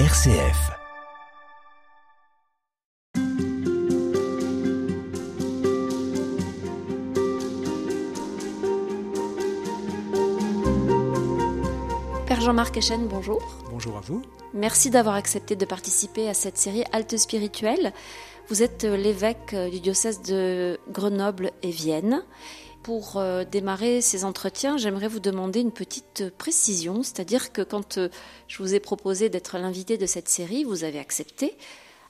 [0.00, 0.72] RCF.
[12.26, 13.40] Père Jean-Marc Echen, bonjour.
[13.70, 14.22] Bonjour à vous.
[14.52, 17.92] Merci d'avoir accepté de participer à cette série Halte spirituelle.
[18.48, 22.24] Vous êtes euh, l'évêque euh, du diocèse de Grenoble et Vienne.
[22.84, 27.98] Pour euh, démarrer ces entretiens, j'aimerais vous demander une petite précision, c'est-à-dire que quand
[28.46, 31.56] je vous ai proposé d'être l'invité de cette série, vous avez accepté,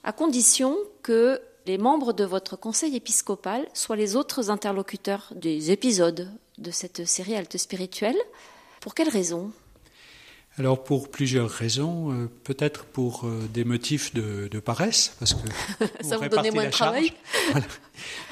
[0.03, 6.29] à condition que les membres de votre conseil épiscopal soient les autres interlocuteurs des épisodes
[6.59, 8.19] de cette série Halte spirituelle.
[8.81, 9.53] Pour quelles raisons
[10.57, 15.49] alors pour plusieurs raisons, euh, peut-être pour euh, des motifs de, de, paresse, parce que
[16.01, 17.13] ça vous donnait moins de travail.
[17.51, 17.67] voilà.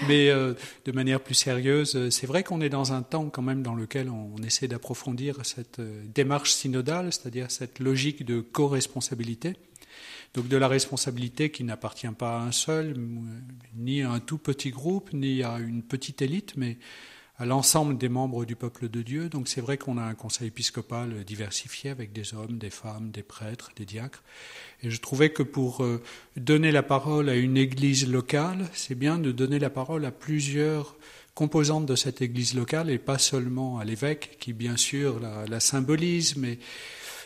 [0.07, 0.55] Mais euh,
[0.85, 4.09] de manière plus sérieuse, c'est vrai qu'on est dans un temps quand même dans lequel
[4.09, 5.81] on, on essaie d'approfondir cette
[6.15, 9.55] démarche synodale, c'est-à-dire cette logique de co-responsabilité.
[10.35, 12.95] Donc de la responsabilité qui n'appartient pas à un seul,
[13.77, 16.79] ni à un tout petit groupe, ni à une petite élite, mais
[17.43, 19.29] à l'ensemble des membres du peuple de Dieu.
[19.29, 23.25] Donc c'est vrai qu'on a un conseil épiscopal diversifié avec des hommes, des femmes, des
[23.25, 24.23] prêtres, des diacres.
[24.85, 26.01] Et je trouvais que pour euh,
[26.37, 30.95] donner la parole à une église locale, c'est bien de donner la parole à plusieurs
[31.35, 36.37] composantes de cette église locale et pas seulement à l'évêque qui bien sûr la, symbolise,
[36.37, 36.61] mais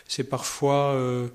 [0.07, 0.93] c'est parfois...
[0.95, 1.27] Euh,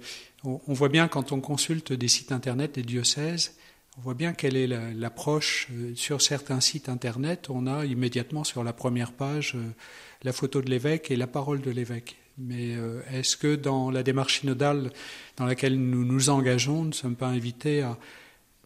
[0.45, 3.55] on voit bien quand on consulte des sites internet des diocèses,
[3.99, 5.69] on voit bien quelle est l'approche.
[5.73, 9.71] Euh, sur certains sites internet, on a immédiatement sur la première page euh,
[10.23, 12.17] la photo de l'évêque et la parole de l'évêque.
[12.39, 14.93] Mais euh, est-ce que dans la démarche synodale
[15.37, 17.99] dans laquelle nous nous engageons, nous ne sommes pas invités à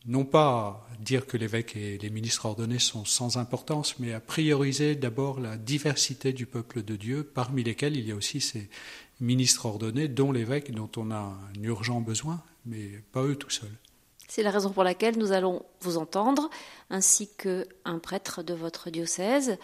[0.07, 4.95] non pas dire que l'évêque et les ministres ordonnés sont sans importance, mais à prioriser
[4.95, 8.69] d'abord la diversité du peuple de Dieu, parmi lesquels il y a aussi ces
[9.21, 13.77] ministres ordonnés, dont l'évêque, dont on a un urgent besoin, mais pas eux tout seuls.
[14.29, 16.51] C'est la raison pour laquelle nous allons vous entendre,
[16.91, 19.57] ainsi qu'un prêtre de votre diocèse,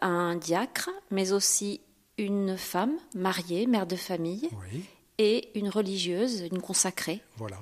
[0.00, 1.80] un diacre, mais aussi
[2.18, 4.48] une femme mariée, mère de famille,
[5.18, 7.20] et une religieuse, une consacrée.
[7.36, 7.58] Voilà.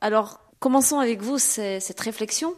[0.00, 2.54] Alors, commençons avec vous cette réflexion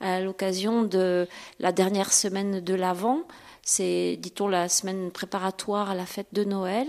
[0.00, 1.26] à l'occasion de
[1.58, 3.22] la dernière semaine de l'Avent.
[3.62, 6.86] C'est, dit-on, la semaine préparatoire à la fête de Noël.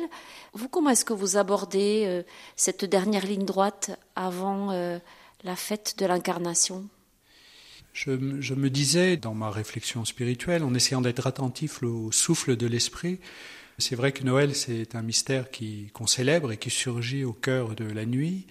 [0.53, 2.23] Vous, comment est-ce que vous abordez euh,
[2.55, 4.97] cette dernière ligne droite avant euh,
[5.43, 6.87] la fête de l'incarnation
[7.93, 13.19] je, me disais dans ma réflexion spirituelle, en essayant d'être attentif au souffle de l'esprit,
[13.79, 15.45] c'est vrai que Noël, c'est un mystère
[15.93, 18.45] qu'on célèbre et qui surgit au cœur de la nuit.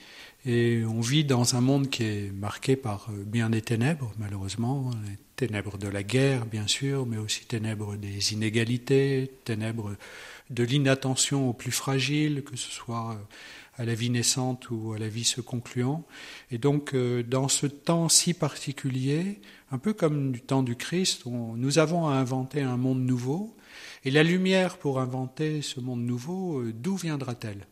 [0.47, 4.91] Et on vit dans un monde qui est marqué par euh, bien des ténèbres, malheureusement.
[5.37, 9.97] ténèbres de la guerre, bien sûr, mais aussi ténèbres des inégalités, ténèbres
[10.48, 13.16] de l'inattention aux plus fragiles, que ce soit euh,
[13.78, 16.05] à la vie naissante ou à la vie se concluant.
[16.50, 19.41] Et donc, euh, dans ce temps si particulier,
[19.71, 23.56] un peu comme du temps du Christ, nous avons à inventer un monde nouveau.
[24.05, 27.66] Et la lumière pour inventer ce monde nouveau, euh, d'où viendra-t-elle?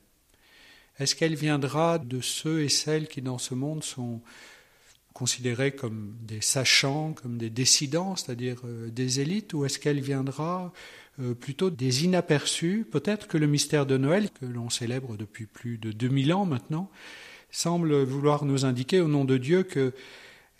[0.98, 4.22] Est-ce qu'elle viendra de ceux et celles qui, dans ce monde, sont
[5.12, 10.72] considérés comme des sachants, comme des décidents, c'est-à-dire euh, des élites, ou est-ce qu'elle viendra
[11.20, 12.86] euh, plutôt des inaperçus.
[12.90, 16.90] Peut-être que le mystère de Noël, que l'on célèbre depuis plus de 2000 ans maintenant,
[17.50, 19.94] semble vouloir nous indiquer au nom de Dieu que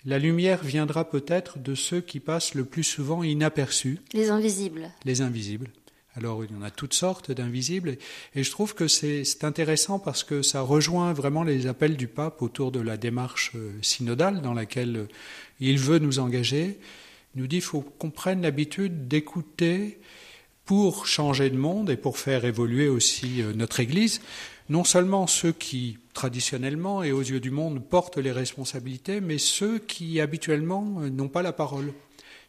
[0.04, 3.98] la lumière viendra peut-être de ceux qui passent le plus souvent inaperçus.
[4.12, 4.90] Les invisibles.
[5.04, 5.68] Les invisibles.
[6.16, 7.98] Alors il y en a toutes sortes d'invisibles
[8.34, 12.40] et je trouve que c'est intéressant parce que ça rejoint vraiment les appels du pape
[12.40, 15.08] autour de la démarche euh, synodale dans laquelle euh,
[15.60, 16.78] il veut nous engager.
[17.34, 19.98] Il nous dit qu'il faut qu'on prenne l'habitude d'écouter
[20.66, 24.20] pour changer de monde et pour faire évoluer aussi euh, notre Église,
[24.68, 29.78] non seulement ceux qui, traditionnellement et aux yeux du monde, portent les responsabilités, mais ceux
[29.78, 31.92] qui, habituellement, euh, n'ont pas la parole,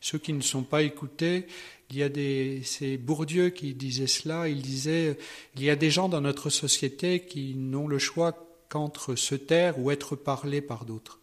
[0.01, 1.45] ceux qui ne sont pas écoutés.
[1.91, 5.17] Il y a des, c'est Bourdieu qui disait cela, il disait,
[5.55, 8.33] il y a des gens dans notre société qui n'ont le choix
[8.67, 11.19] qu'entre se taire ou être parlés par d'autres.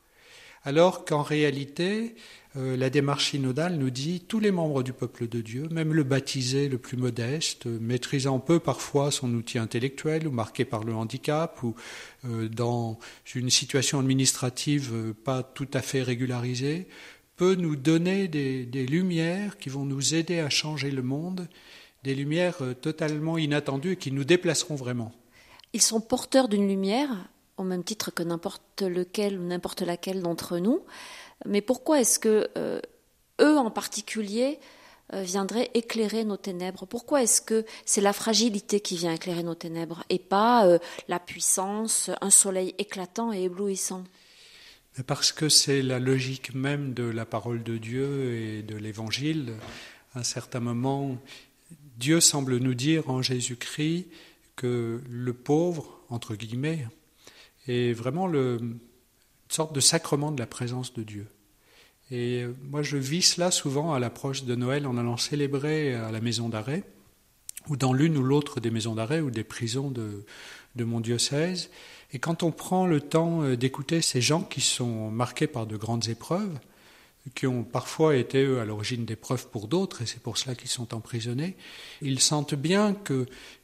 [0.63, 2.15] Alors qu'en réalité,
[2.57, 6.05] euh, la démarche synodale nous dit tous les membres du peuple de Dieu, même le
[6.05, 11.63] baptisé le plus modeste, maîtrisant peu parfois son outil intellectuel ou marqué par le handicap
[11.65, 11.75] ou
[12.25, 12.99] euh, dans
[13.35, 16.87] une situation administrative euh, pas tout à fait régularisée,
[17.37, 21.49] peut nous donner des, des, lumières qui vont nous aider à changer le monde,
[22.05, 25.11] des lumières totalement inattendues qui nous déplaceront vraiment.
[25.73, 27.11] Ils sont porteurs d'une lumière,
[27.57, 30.83] au même titre que n'importe lequel ou n'importe laquelle d'entre nous.
[31.47, 32.81] Mais pourquoi est-ce que euh,
[33.41, 34.59] eux en particulier
[35.13, 36.87] euh, viendrait éclairer nos ténèbres?
[36.87, 41.19] Pourquoi est-ce que c'est la fragilité qui vient éclairer nos ténèbres et pas euh, la
[41.19, 44.05] puissance, un soleil éclatant et éblouissant?
[45.07, 49.55] Parce que c'est la logique même de la parole de Dieu et de l'Évangile.
[50.15, 51.19] À un certain moment,
[51.99, 54.07] Dieu semble nous dire en Jésus-Christ
[54.57, 56.87] que le pauvre, entre guillemets,
[57.67, 58.79] est vraiment le, une
[59.49, 61.27] sorte de sacrement de la présence de Dieu.
[62.11, 66.11] Et euh, moi, je vis cela souvent à l'approche de Noël en allant célébrer à
[66.11, 66.83] la maison d'arrêt,
[67.69, 70.25] ou dans l'une ou l'autre des maisons d'arrêt ou des prisons de,
[70.77, 71.71] mon diocèse.
[72.13, 75.77] Et quand on prend le temps euh, d'écouter ces gens qui sont marqués par de
[75.77, 76.59] grandes épreuves,
[77.35, 80.95] qui ont parfois été à l'origine d'épreuves pour d'autres, et c'est pour cela qu'ils sont
[80.95, 81.57] emprisonnés,
[82.03, 82.95] ils sentent bien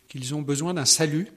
[0.09, 1.29] qu'ils ont besoin d'un salut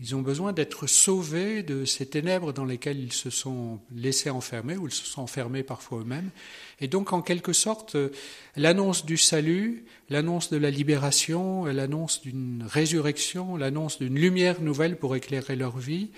[0.00, 4.78] ils ont besoin d'être sauvés de ces ténèbres dans lesquelles ils se sont laissés enfermer,
[4.78, 6.30] ou ils se sont enfermés parfois eux-mêmes.
[6.80, 7.98] Et donc, en quelque sorte,
[8.56, 15.14] l'annonce du salut, l'annonce de la libération, l'annonce d'une résurrection, l'annonce d'une lumière nouvelle pour
[15.14, 16.08] éclairer leur vie,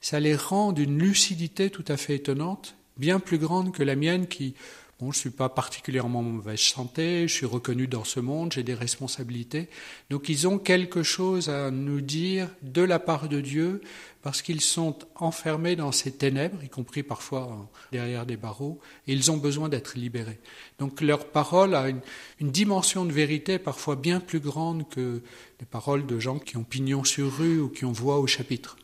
[0.00, 4.28] ça les rend d'une lucidité tout à fait étonnante, bien plus grande que la mienne
[4.28, 4.54] qui,
[4.98, 8.54] Bon, je ne suis pas particulièrement en mauvaise santé, je suis reconnu dans ce monde,
[8.54, 9.68] j'ai des responsabilités.
[10.08, 13.82] Donc ils ont quelque chose à nous dire de la part de Dieu
[14.22, 19.30] parce qu'ils sont enfermés dans ces ténèbres, y compris parfois derrière des barreaux, et ils
[19.30, 20.40] ont besoin d'être libérés.
[20.78, 22.00] Donc leur parole a une,
[22.40, 25.20] une, dimension de vérité parfois bien plus grande que
[25.60, 28.78] les paroles de gens qui ont pignon sur rue ou qui ont voix au chapitre.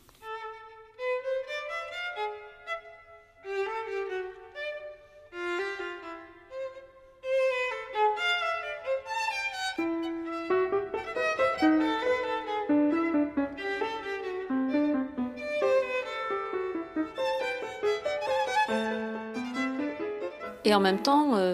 [20.73, 21.53] Et en même temps, euh,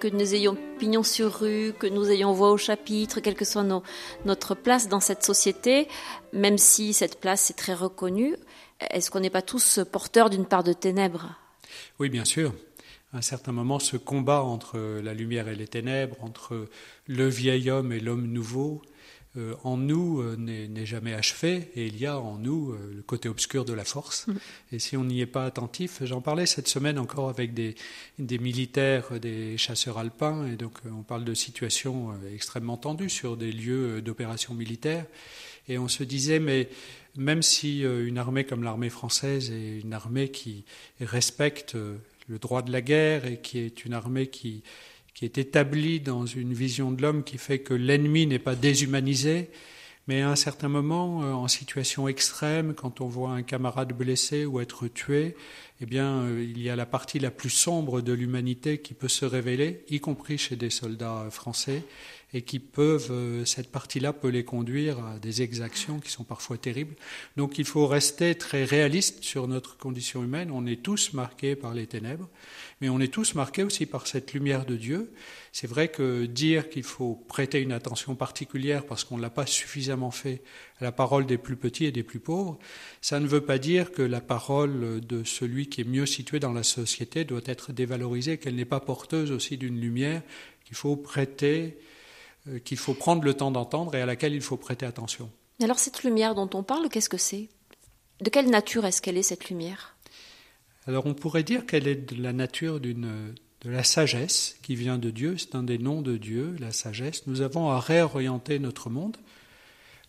[0.00, 3.64] que nous ayons pignon sur rue, que nous ayons voix au chapitre, quelle que soit
[4.24, 5.86] notre place dans cette société,
[6.32, 8.34] même si cette place est très reconnue,
[8.90, 11.36] est-ce qu'on n'est pas tous porteurs d'une part de ténèbres?
[12.00, 12.54] Oui, bien sûr.
[13.12, 16.66] À un certain moment, ce combat entre la lumière et les ténèbres, entre
[17.06, 18.82] le vieil homme et l'homme nouveau,
[19.64, 23.28] en nous euh, n'est jamais achevé et il y a en nous euh, le côté
[23.28, 24.26] obscur de la force.
[24.26, 24.34] Mm.
[24.72, 27.74] Et si on n'y est pas attentif, j'en parlais cette semaine encore avec des,
[28.18, 33.52] des, militaires, des chasseurs alpins, et donc on parle de situations extrêmement tendues sur des
[33.52, 35.04] lieux d'opération militaire.
[35.68, 36.68] Et on se disait, mais
[37.16, 40.64] même si une armée comme l'armée française est une armée qui
[41.00, 41.76] respecte
[42.28, 44.62] le droit de la guerre et qui est une armée qui
[45.16, 49.48] qui est établi dans une vision de l'homme qui fait que l'ennemi n'est pas déshumanisé,
[50.08, 54.44] mais à un certain moment, euh, en situation extrême, quand on voit un camarade blessé
[54.44, 55.34] ou être tué,
[55.80, 59.08] eh bien, euh, il y a la partie la plus sombre de l'humanité qui peut
[59.08, 61.82] se révéler, y compris chez des soldats français,
[62.36, 66.58] et qui peuvent, euh, cette partie-là peut les conduire à des exactions qui sont parfois
[66.58, 66.94] terribles.
[67.38, 70.50] Donc il faut rester très réaliste sur notre condition humaine.
[70.52, 72.28] On est tous marqués par les ténèbres,
[72.82, 75.14] mais on est tous marqués aussi par cette lumière de Dieu.
[75.50, 79.46] C'est vrai que dire qu'il faut prêter une attention particulière parce qu'on ne l'a pas
[79.46, 80.42] suffisamment fait
[80.78, 82.58] à la parole des plus petits et des plus pauvres,
[83.00, 86.52] ça ne veut pas dire que la parole de celui qui est mieux situé dans
[86.52, 90.20] la société doit être dévalorisée, qu'elle n'est pas porteuse aussi d'une lumière
[90.66, 91.78] qu'il faut prêter
[92.64, 95.30] qu'il faut prendre le temps d'entendre et à laquelle il faut prêter attention.
[95.62, 97.48] Alors cette lumière dont on parle, qu'est-ce que c'est?
[98.20, 99.96] De quelle nature est-ce qu'elle est cette lumière?
[100.86, 104.98] Alors on pourrait dire qu'elle est de la nature d'une de la sagesse qui vient
[104.98, 107.26] de Dieu, c'est un des noms de Dieu, la sagesse.
[107.26, 109.16] Nous avons à réorienter notre monde.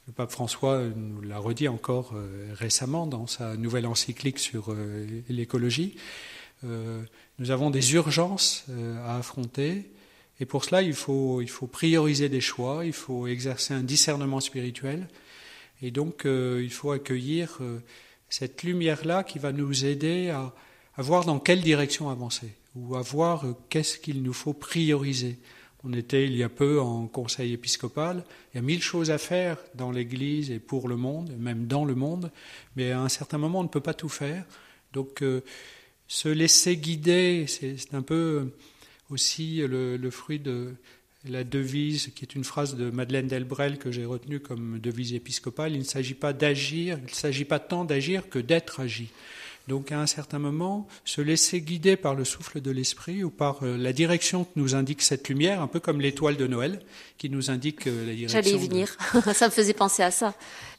[0.06, 5.08] Le pape François nous l'a redit encore euh, récemment dans sa nouvelle encyclique sur euh,
[5.30, 5.96] l'écologie.
[6.64, 8.66] nous avons des urgences
[9.06, 9.92] à affronter
[10.40, 14.40] et pour cela, il faut, il faut prioriser des choix, il faut exercer un discernement
[14.40, 15.08] spirituel.
[15.82, 17.80] Et donc, euh, il faut accueillir euh,
[18.30, 20.54] cette lumière-là qui va nous aider à,
[20.96, 25.40] à, voir dans quelle direction avancer, ou à voir euh, qu'est-ce qu'il nous faut prioriser.
[25.84, 28.24] On était il y a peu en conseil épiscopal.
[28.54, 31.86] Il y a mille choses à faire dans l'Église et pour le monde, même dans
[31.86, 32.32] le monde,
[32.76, 34.44] mais à un certain moment, on ne peut pas tout faire.
[34.94, 35.24] Donc,
[36.08, 38.52] se laisser guider, c'est un peu
[39.10, 40.74] aussi le, fruit de
[41.28, 45.74] la devise, qui est une phrase de Madeleine Delbrel que j'ai retenue comme devise épiscopale.
[45.74, 49.10] Il ne s'agit pas d'agir, il ne s'agit pas tant d'agir que d'être agi.
[49.68, 53.64] Donc à un certain moment, se laisser guider par le souffle de l'esprit ou par
[53.64, 56.82] euh, la direction que nous indique cette lumière, un peu comme l'étoile de Noël
[57.18, 58.42] qui nous indique euh, la direction.
[58.42, 58.96] J'allais y venir,
[59.34, 60.36] ça me faisait penser à ça.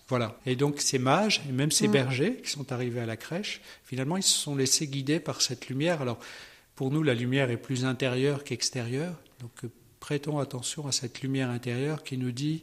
[0.09, 0.39] Voilà.
[0.47, 1.93] Et donc ces mages et même ces mm.
[1.93, 5.69] bergers qui sont arrivés à la crèche, finalement, ils se sont laissés guider par cette
[5.69, 6.01] lumière.
[6.01, 6.19] Alors
[6.79, 9.17] pour nous, la lumière est plus intérieure qu'extérieure.
[9.41, 9.69] Donc,
[9.99, 12.63] prêtons attention à cette lumière intérieure qui nous dit,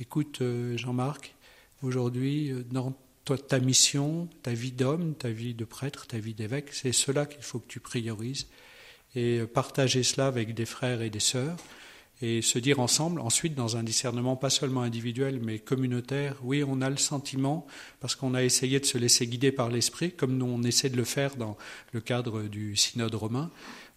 [0.00, 0.42] écoute
[0.76, 1.34] Jean-Marc,
[1.82, 2.94] aujourd'hui, dans
[3.48, 7.42] ta mission, ta vie d'homme, ta vie de prêtre, ta vie d'évêque, c'est cela qu'il
[7.42, 8.46] faut que tu priorises
[9.14, 11.58] et partager cela avec des frères et des sœurs
[12.22, 16.82] et se dire ensemble, ensuite dans un discernement pas seulement individuel mais communautaire, oui, on
[16.82, 17.66] a le sentiment,
[18.00, 20.96] parce qu'on a essayé de se laisser guider par l'Esprit, comme nous on essaie de
[20.96, 21.56] le faire dans
[21.92, 23.50] le cadre du synode romain,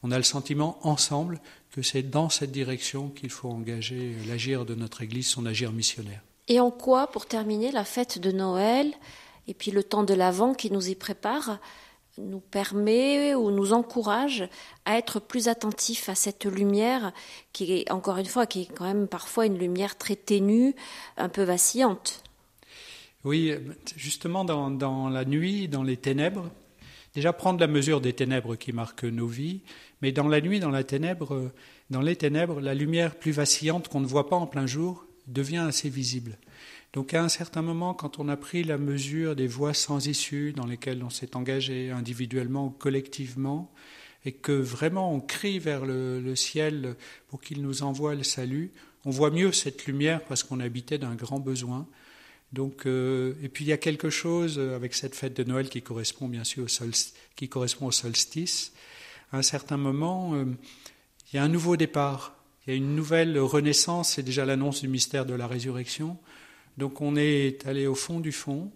[0.04, 1.40] on a le sentiment ensemble
[1.72, 6.22] que c'est dans cette direction qu'il faut engager l'agir de notre Église, son agir missionnaire.
[6.48, 8.94] Et en quoi, pour terminer, la fête de Noël
[9.48, 11.60] et puis le temps de l'Avent qui nous y prépare
[12.18, 14.48] nous permet ou nous encourage
[14.86, 17.12] à être plus attentifs à cette lumière
[17.54, 20.76] qui est, encore une fois, qui est quand même parfois une lumière très ténue,
[21.18, 22.24] un peu vacillante.
[23.24, 23.54] Oui,
[23.96, 26.50] justement dans, dans la nuit, dans les ténèbres,
[27.16, 29.62] déjà prendre la mesure des ténèbres qui marquent nos vies,
[30.02, 30.84] mais dans la nuit, dans la
[31.90, 35.66] dans les ténèbres, la lumière plus vacillante qu'on ne voit pas en plein jour devient
[35.68, 36.38] assez visible.
[36.94, 40.54] Donc à un certain moment, quand on a pris la mesure des voies sans issue
[40.54, 43.72] dans lesquelles on s'est engagé individuellement ou collectivement,
[44.26, 46.96] et que vraiment on crie vers le, ciel
[47.28, 48.72] pour qu'il nous envoie le salut,
[49.06, 51.88] on voit mieux cette lumière parce qu'on habitait d'un grand besoin.
[52.54, 55.82] Donc, euh, et puis il y a quelque chose avec cette fête de Noël qui
[55.82, 58.74] correspond bien sûr au solstice.
[59.32, 60.46] À un certain moment, euh,
[61.32, 62.36] il y a un nouveau départ,
[62.66, 64.12] il y a une nouvelle renaissance.
[64.12, 66.18] C'est déjà l'annonce du mystère de la résurrection.
[66.78, 68.72] Donc on est allé au fond du fond.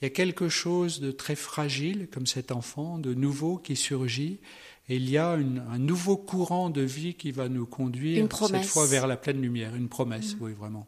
[0.00, 4.40] Il y a quelque chose de très fragile, comme cet enfant, de nouveau qui surgit.
[4.88, 8.86] Et il y a un nouveau courant de vie qui va nous conduire cette fois
[8.86, 9.76] vers la pleine lumière.
[9.76, 10.38] Une promesse, mm.
[10.40, 10.86] oui, vraiment.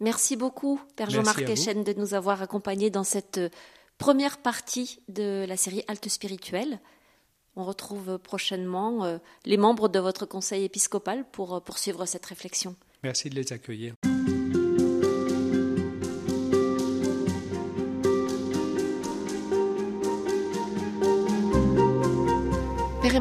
[0.00, 3.50] Merci beaucoup, Père Jean-Marc Echen, de nous avoir accompagnés dans cette euh,
[3.98, 6.80] première partie de la série Halte spirituelle.
[7.54, 12.74] On retrouve prochainement euh, les membres de votre conseil épiscopal pour euh, poursuivre cette réflexion.
[13.04, 13.94] Merci de les accueillir.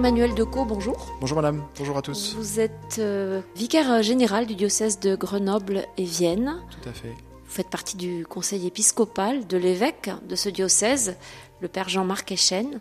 [0.01, 1.15] Emmanuel Decaux, bonjour.
[1.21, 2.33] Bonjour madame, bonjour à tous.
[2.35, 6.59] Vous êtes euh, vicaire général du diocèse de Grenoble et Vienne.
[6.71, 7.09] Tout à fait.
[7.09, 11.17] Vous faites partie du conseil épiscopal de l'évêque de ce diocèse,
[11.59, 12.79] le père Jean-Marc Echen.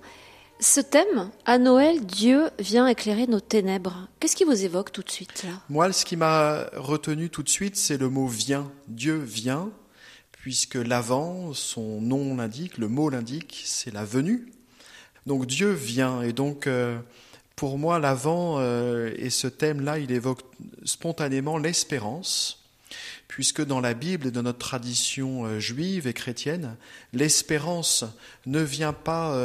[0.61, 4.09] Ce thème, à Noël, Dieu vient éclairer nos ténèbres.
[4.19, 5.51] Qu'est-ce qui vous évoque tout de suite là?
[5.69, 8.73] Moi, ce qui m'a retenu tout de suite, c'est le mot vient.
[8.89, 9.69] Dieu vient,
[10.33, 14.51] puisque l'avant, son nom l'indique, le mot l'indique, c'est la venue.
[15.27, 16.23] Donc Dieu vient.
[16.23, 16.99] Et donc euh,
[17.57, 20.41] pour moi l'avant euh, et ce thème-là, il évoque
[20.85, 22.65] spontanément l'espérance,
[23.29, 26.77] puisque dans la Bible et dans notre tradition euh, juive et chrétienne,
[27.13, 28.05] l'espérance
[28.47, 29.37] ne vient pas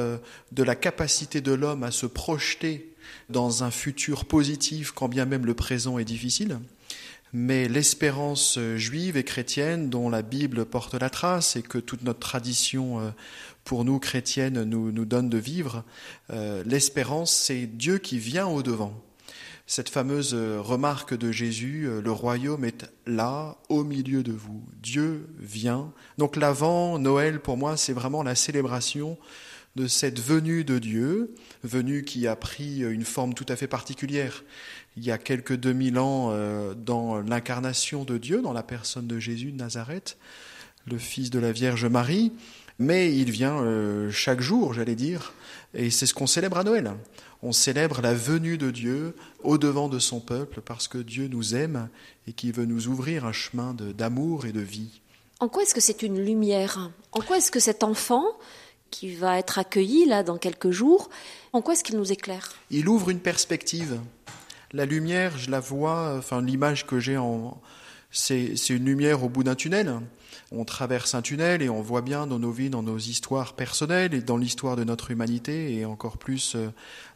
[0.51, 2.91] de la capacité de l'homme à se projeter
[3.29, 6.59] dans un futur positif quand bien même le présent est difficile,
[7.37, 12.19] mais l'espérance juive et chrétienne dont la Bible porte la trace et que toute notre
[12.19, 13.13] tradition
[13.65, 15.83] pour nous chrétiennes nous, nous donne de vivre,
[16.31, 18.93] euh, l'espérance, c'est Dieu qui vient au devant.
[19.67, 24.63] Cette fameuse remarque de Jésus, euh, le royaume est là, au milieu de vous.
[24.81, 25.91] Dieu vient.
[26.19, 29.17] Donc l'avant, Noël, pour moi, c'est vraiment la célébration
[29.75, 34.43] de cette venue de Dieu, venue qui a pris une forme tout à fait particulière
[34.97, 39.19] il y a quelques 2000 ans euh, dans l'incarnation de Dieu, dans la personne de
[39.19, 40.17] Jésus de Nazareth,
[40.85, 42.31] le fils de la Vierge Marie
[42.79, 45.33] mais il vient euh, chaque jour, j'allais dire,
[45.73, 46.91] et c'est ce qu'on célèbre à Noël.
[47.41, 51.55] On célèbre la venue de Dieu au devant de son peuple parce que Dieu nous
[51.55, 51.89] aime
[52.27, 55.01] et qui veut nous ouvrir un chemin d'amour et de vie.
[55.39, 56.91] En quoi est-ce que c'est une lumière?
[57.11, 58.25] En quoi est-ce que cet enfant
[58.89, 61.09] qui va être accueilli là dans quelques jours,
[61.53, 62.53] en quoi est-ce qu'il nous éclaire?
[62.71, 63.99] Il ouvre une perspective.
[64.75, 67.17] La lumière, je la vois, enfin l'image que j'ai
[68.11, 70.01] c'est une lumière au bout d'un tunnel.
[70.51, 74.13] On traverse un tunnel et on voit bien dans nos vies, dans nos histoires personnelles
[74.13, 76.67] et dans l'histoire de notre humanité et encore plus euh,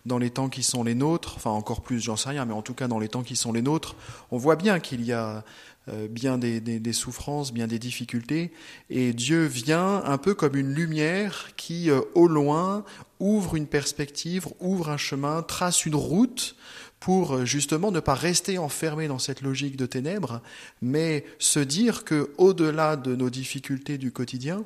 [0.05, 2.61] dans les temps qui sont les nôtres, enfin encore plus j'en sais rien, mais en
[2.61, 3.97] tout cas dans les temps qui sont les nôtres,
[4.31, 5.43] on voit bien qu'il y a
[5.89, 8.53] euh, bien des, des, souffrances, bien des difficultés,
[8.89, 12.85] et Dieu vient un peu comme une lumière qui, euh, au loin,
[13.19, 16.55] ouvre une perspective, ouvre un chemin, trace une route
[16.99, 20.41] pour euh, justement ne pas rester enfermé dans cette logique de ténèbres,
[20.81, 24.65] mais se dire que au-delà de nos difficultés du quotidien,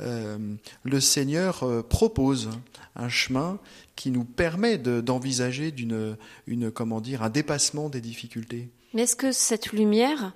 [0.00, 0.38] euh,
[0.84, 2.50] le Seigneur euh, propose
[2.96, 3.58] un chemin
[3.96, 8.70] qui nous permet d'envisager d'une, une, comment dire, un dépassement des difficultés.
[8.94, 10.32] Mais est-ce que cette lumière,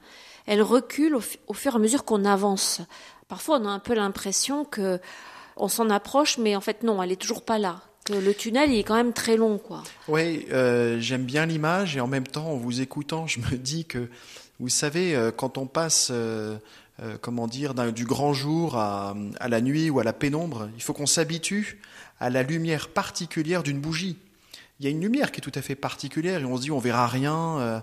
[0.46, 2.80] elle recule au, fur et à mesure qu'on avance?
[3.28, 5.00] Parfois, on a un peu l'impression que
[5.56, 8.78] on s'en approche, mais en fait non, elle est toujours pas là le tunnel il
[8.78, 9.82] est quand même très long, quoi.
[10.08, 13.84] Oui, euh, j'aime bien l'image et en même temps, en vous écoutant, je me dis
[13.84, 14.08] que,
[14.60, 16.56] vous savez, euh, quand on passe, euh,
[17.02, 20.82] euh, comment dire, du grand jour à, à la nuit ou à la pénombre, il
[20.82, 21.80] faut qu'on s'habitue
[22.20, 24.16] à la lumière particulière d'une bougie.
[24.80, 26.70] Il y a une lumière qui est tout à fait particulière et on se dit
[26.72, 27.80] on verra rien euh,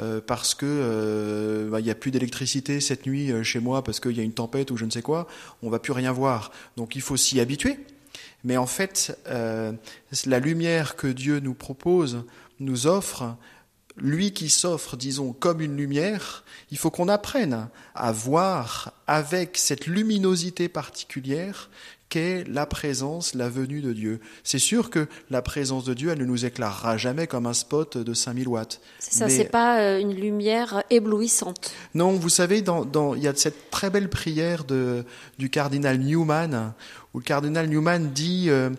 [0.00, 4.12] euh, parce que bah, il y a plus d'électricité cette nuit chez moi parce qu'il
[4.12, 5.26] y a une tempête ou je ne sais quoi.
[5.62, 6.52] On va plus rien voir.
[6.76, 7.78] Donc il faut s'y habituer.
[8.44, 9.72] Mais en fait, euh,
[10.26, 12.24] la lumière que Dieu nous propose,
[12.60, 13.36] nous offre,
[13.96, 19.86] lui qui s'offre, disons, comme une lumière, il faut qu'on apprenne à voir avec cette
[19.86, 21.70] luminosité particulière
[22.10, 24.20] qu'est la présence, la venue de Dieu.
[24.44, 27.96] C'est sûr que la présence de Dieu, elle ne nous éclairera jamais comme un spot
[27.96, 28.80] de 5000 watts.
[28.98, 31.72] C'est ça, c'est pas euh, une lumière éblouissante.
[31.94, 35.04] Non, vous savez, dans, dans- il y a cette très belle prière de,
[35.38, 36.74] du cardinal Newman,
[37.14, 38.70] où le cardinal Newman dit euh,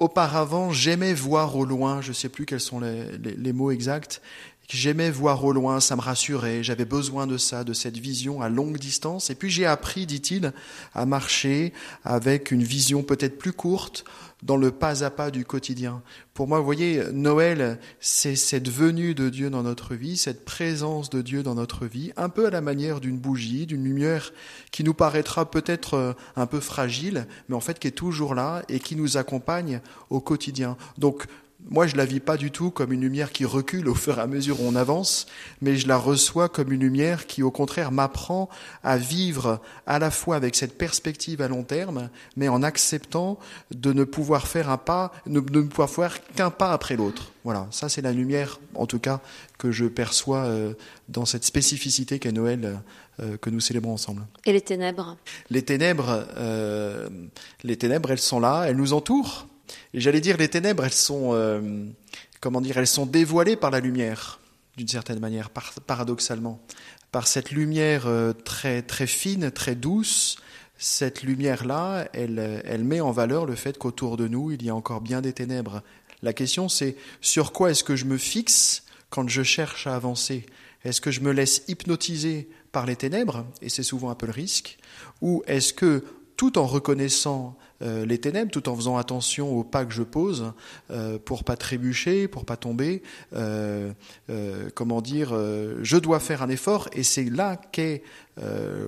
[0.00, 4.20] Auparavant, j'aimais voir au loin, je ne sais plus quels sont les, mots exacts,
[4.68, 8.48] j'aimais voir au loin, ça me rassurait, j'avais besoin de ça, de cette vision à
[8.48, 9.30] longue distance.
[9.30, 10.52] Et puis j'ai appris, dit-il,
[10.92, 11.72] à marcher
[12.02, 14.04] avec une vision peut-être plus courte,
[14.42, 16.02] dans le pas à pas du quotidien.
[16.34, 21.10] Pour moi, vous voyez, Noël, c'est cette venue de Dieu dans notre vie, cette présence
[21.10, 24.32] de Dieu dans notre vie, un peu à la manière d'une bougie, d'une lumière
[24.70, 28.62] qui nous paraîtra peut-être euh, un peu fragile, mais en fait qui est toujours là
[28.68, 29.80] et qui nous accompagne
[30.10, 30.76] au quotidien.
[30.98, 31.26] Donc,
[31.70, 34.20] moi, je la vis pas du tout comme une lumière qui recule au fur et
[34.20, 35.26] à mesure où on avance,
[35.60, 38.48] mais je la reçois comme une lumière qui, au contraire, m'apprend
[38.82, 43.38] à vivre à la fois avec cette perspective à long terme, mais en acceptant
[43.70, 47.32] de ne pouvoir faire un pas, de ne pouvoir faire qu'un pas après l'autre.
[47.44, 49.20] Voilà, ça c'est la lumière, en tout cas,
[49.58, 50.74] que je perçois euh,
[51.08, 52.80] dans cette spécificité qu'est Noël
[53.20, 54.22] euh, que nous célébrons ensemble.
[54.46, 55.16] Et les ténèbres?
[55.50, 57.08] Les ténèbres, euh,
[57.62, 59.46] les ténèbres, elles sont là, elles nous entourent.
[59.94, 61.86] Et j'allais dire, les ténèbres, elles sont, euh,
[62.40, 64.40] comment dire, elles sont dévoilées par la lumière,
[64.76, 66.60] d'une certaine manière, par- paradoxalement,
[67.10, 70.36] par cette lumière euh, très très fine, très douce.
[70.78, 74.74] Cette lumière-là, elle, elle met en valeur le fait qu'autour de nous, il y a
[74.74, 75.82] encore bien des ténèbres.
[76.22, 80.44] La question, c'est sur quoi est-ce que je me fixe quand je cherche à avancer?
[80.84, 84.32] Est-ce que je me laisse hypnotiser par les ténèbres, et c'est souvent un peu le
[84.32, 84.78] risque,
[85.20, 86.04] ou est-ce que
[86.36, 90.52] tout en reconnaissant euh, les ténèbres, tout en faisant attention aux pas que je pose
[90.90, 93.02] euh, pour pas trébucher, pour pas tomber,
[93.34, 93.92] euh,
[94.30, 95.34] euh, comment dire,
[95.82, 98.02] je dois faire un effort, et c'est là qu'est,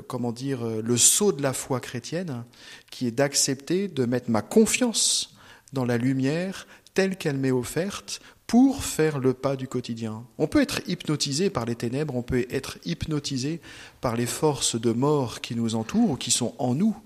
[0.06, 2.44] comment dire, le saut de la foi chrétienne,
[2.90, 5.34] qui est d'accepter de mettre ma confiance
[5.72, 10.24] dans la lumière telle qu'elle m'est offerte pour faire le pas du quotidien.
[10.38, 13.60] On peut être hypnotisé par les ténèbres, on peut être hypnotisé
[14.00, 16.96] par les forces de mort qui nous entourent ou qui sont en nous.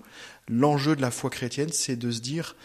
[0.49, 2.55] L'enjeu de la foi chrétienne, c'est de se dire,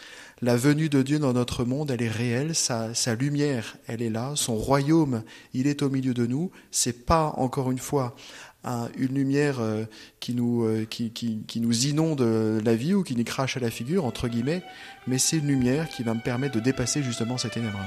[0.41, 4.33] la venue de Dieu dans notre monde, elle est réelle, sa, lumière, elle est là,
[4.35, 6.51] son royaume, il est au milieu de nous.
[6.71, 8.15] C'est pas, encore une fois,
[8.63, 9.85] un- une lumière euh,
[10.19, 13.69] qui, nous, euh, qui, nous inonde euh, la vie ou qui nous crache à la
[13.69, 14.63] figure, entre guillemets,
[15.05, 17.79] mais c'est une lumière qui va me permettre de dépasser justement ces ténèbres.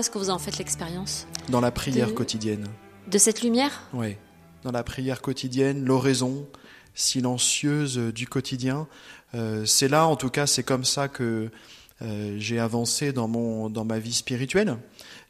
[0.00, 2.66] Est-ce que vous en faites l'expérience Dans la prière De- quotidienne.
[3.10, 4.16] De cette lumière Oui,
[4.64, 6.46] dans la prière quotidienne, l'oraison
[6.94, 8.88] silencieuse du quotidien.
[9.34, 11.50] Euh, c'est là, en tout cas, c'est comme ça que
[12.02, 14.76] euh, j'ai avancé dans, mon, dans ma vie spirituelle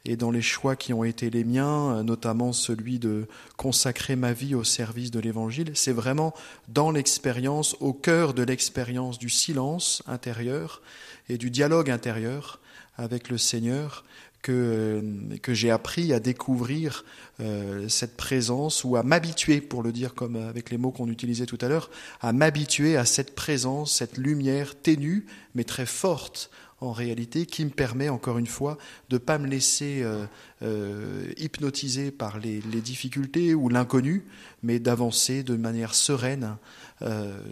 [0.04, 4.33] et dans les choix qui ont été les miens, euh, notamment celui de consacrer ma
[4.33, 5.72] vie au service de l'Évangile.
[5.74, 6.33] C'est vraiment
[6.68, 10.80] dans l'expérience, au cœur de l'expérience du silence intérieur
[11.28, 12.61] et du dialogue intérieur
[12.96, 14.04] avec le Seigneur
[14.42, 15.03] que,
[15.42, 17.05] que j'ai appris à découvrir
[17.40, 21.46] euh, cette présence ou à m'habituer, pour le dire comme avec les mots qu'on utilisait
[21.46, 26.50] tout à l'heure, à m'habituer à cette présence, cette lumière ténue mais très forte
[26.83, 28.79] en réalité, qui me permet encore une fois
[29.11, 30.24] de pas me laisser euh,
[30.62, 34.24] euh, hypnotiser par les, les difficultés ou l'inconnu,
[34.62, 36.57] mais d'avancer de manière sereine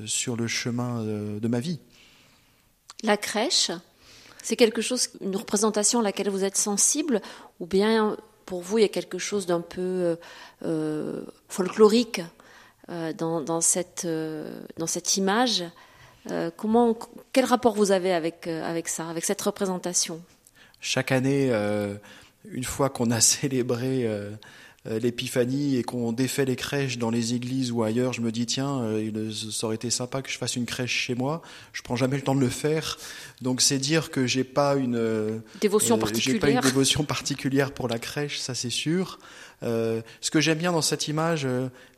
[0.04, 1.78] sur le chemin de ma vie.
[3.02, 3.70] La crèche,
[4.48, 7.20] c'est quelque chose, une représentation à laquelle vous êtes sensible,
[7.60, 10.16] ou bien pour vous il y a quelque chose d'un peu euh,
[10.64, 12.22] euh, folklorique
[12.88, 14.06] euh, dans, cette,
[14.78, 15.64] dans cette image
[16.56, 16.96] comment,
[17.32, 20.22] quel rapport vous avez avec, avec ça, avec cette représentation?
[20.80, 21.50] Chaque année,
[22.50, 24.08] une fois qu'on a célébré
[24.84, 28.80] l'épiphanie et qu'on défait les crèches dans les églises ou ailleurs, je me dis tiens,
[28.82, 31.42] euh, ça aurait été sympa que je fasse une crèche chez moi.
[31.72, 32.96] Je prends jamais le temps de le faire,
[33.42, 36.40] donc c'est dire que j'ai pas une euh, dévotion particulière.
[36.40, 39.18] pas une dévotion particulière pour la crèche, ça c'est sûr.
[39.62, 41.46] ce que j'aime bien dans cette image,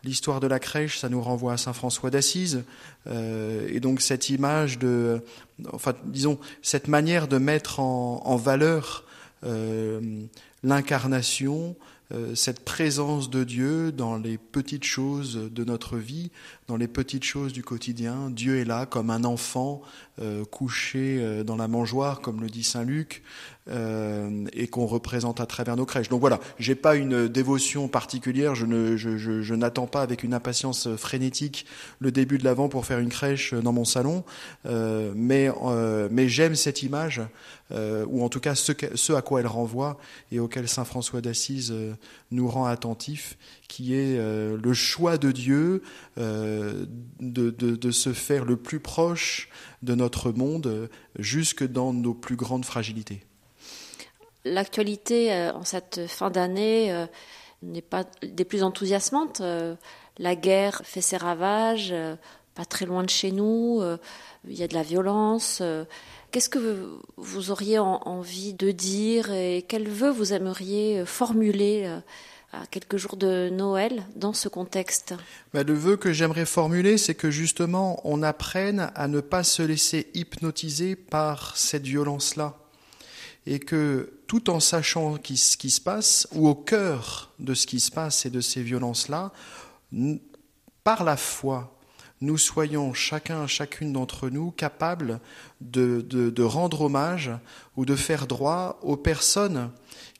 [0.02, 2.64] l'histoire de la crèche, ça nous renvoie à Saint François d'Assise,
[3.06, 5.20] et donc cette image de,
[5.72, 9.04] enfin disons cette manière de mettre en, en valeur
[10.62, 11.84] l'incarnation, euh,
[12.34, 16.30] cette présence de Dieu dans les petites choses de notre vie,
[16.66, 18.30] dans les petites choses du quotidien.
[18.30, 19.82] Dieu est là comme un enfant
[20.20, 23.22] euh, couché euh, dans la mangeoire, comme le dit Saint Luc,
[23.68, 26.08] et qu'on représente à travers nos crèches.
[26.08, 31.66] Donc voilà, j'ai pas une dévotion particulière, je, n'attends pas avec une impatience frénétique
[32.00, 34.24] le début de l'Avent pour faire une crèche dans mon salon,
[34.64, 35.50] mais,
[36.10, 37.20] mais j'aime cette image,
[37.70, 39.98] ou en tout cas ce, à quoi elle renvoie
[40.32, 41.72] et auquel Saint François d'Assise
[42.30, 43.36] nous rend attentifs,
[43.68, 45.82] qui est euh, le choix de Dieu
[46.18, 46.86] euh,
[47.20, 49.48] de, se faire le plus proche
[49.82, 53.22] de notre monde, jusque dans nos plus grandes fragilités.
[54.44, 57.06] L'actualité euh, en cette fin d'année
[57.62, 59.42] n'est pas des plus enthousiasmantes.
[60.18, 61.94] La guerre fait ses ravages,
[62.54, 63.82] pas très loin de chez nous,
[64.48, 65.62] il y a de la violence.
[66.30, 72.00] Qu'est-ce que vous auriez envie de dire et quel vœu vous aimeriez formuler
[72.52, 75.14] à quelques jours de Noël dans ce contexte?
[75.54, 79.62] Bah, Le vœu que j'aimerais formuler, c'est que justement on apprenne à ne pas se
[79.62, 82.59] laisser hypnotiser par cette violence-là.
[83.46, 87.80] Et que tout en sachant ce qui se passe, ou au cœur de ce qui
[87.80, 89.32] se passe et de ces violences-là,
[90.84, 91.76] par la foi,
[92.20, 95.20] nous soyons chacun, chacune d'entre nous capables
[95.62, 97.30] de, de, rendre hommage
[97.76, 99.70] ou de faire droit aux personnes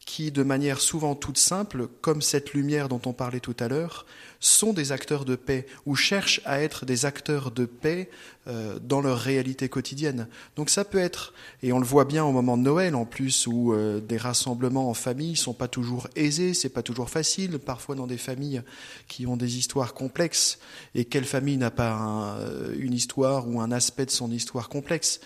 [0.06, 4.06] qui, de manière souvent toute simple, comme cette lumière dont on parlait tout à l'heure,
[4.40, 8.08] sont des acteurs de paix ou cherchent à être des acteurs de paix
[8.48, 10.26] euh, dans leur réalité quotidienne.
[10.56, 13.46] Donc ça peut être, et on le voit bien au moment de Noël en plus,
[13.46, 17.94] où euh, des rassemblements en famille sont pas toujours aisés, c'est pas toujours facile, parfois
[17.94, 18.62] dans des familles
[19.08, 20.58] qui ont des histoires complexes.
[20.94, 25.20] Et quelle famille n'a pas euh, une histoire ou un aspect de son histoire complexe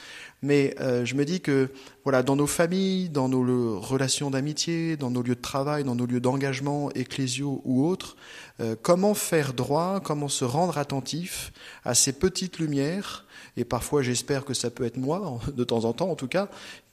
[0.44, 1.70] mais euh, je me dis que
[2.02, 6.04] voilà, dans nos familles, dans nos relations d'amitié, dans nos lieux de travail, dans nos
[6.04, 8.16] lieux d'engagement ecclésiaux ou autres,
[8.61, 11.50] euh, comment faire droit, comment se rendre attentif
[11.85, 13.24] à ces petites lumières,
[13.57, 16.50] et parfois j'espère que ça peut être moi, de temps en temps en tout cas,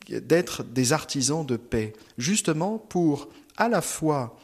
[0.09, 4.37] d'être des artisans de paix, justement pour à la fois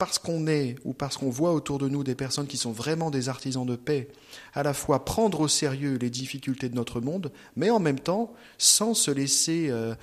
[0.00, 3.10] parce qu'on est ou parce qu'on voit autour de nous des personnes qui sont vraiment
[3.10, 4.08] des artisans de paix,
[4.54, 8.32] à la fois prendre au sérieux les difficultés de notre monde, mais en même temps
[8.56, 9.94] sans se laisser euh,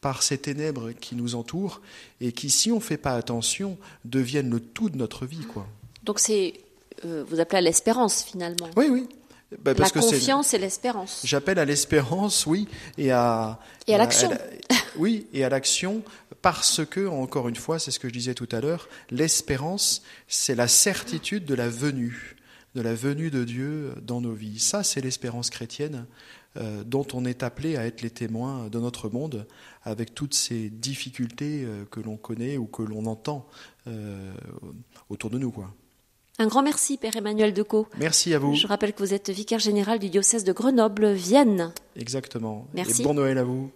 [0.00, 1.80] par ces ténèbres qui nous entourent
[2.20, 5.46] et qui, si on ne fait pas attention, deviennent le tout de notre vie.
[5.46, 5.66] Quoi.
[6.04, 6.54] Donc c'est,
[7.04, 8.70] euh, vous appelez à l'espérance finalement.
[8.76, 9.08] Oui, oui.
[9.62, 11.22] Bah, la confiance et l'espérance.
[11.24, 14.30] J'appelle à l'espérance, oui, et à et à l'action.
[14.96, 16.02] Oui, et à l'action,
[16.44, 20.54] parce que, encore une fois, c'est ce que je disais tout à l'heure, l'espérance, c'est
[20.54, 22.36] la certitude de la venue,
[22.74, 24.58] de la venue de Dieu dans nos vies.
[24.58, 26.04] Ça, c'est l'espérance chrétienne
[26.58, 29.46] euh, dont on est appelé à être les témoins de notre monde,
[29.84, 33.48] avec toutes ces difficultés euh, que l'on connaît ou que l'on entend
[33.86, 34.34] euh,
[35.08, 35.50] autour de nous.
[35.50, 35.72] Quoi.
[36.38, 37.88] Un grand merci, Père Emmanuel Decaux.
[37.96, 38.54] Merci à vous.
[38.54, 41.72] Je rappelle que vous êtes vicaire général du diocèse de Grenoble-Vienne.
[41.96, 42.68] Exactement.
[42.74, 43.00] Merci.
[43.00, 43.70] Et bon Noël à vous.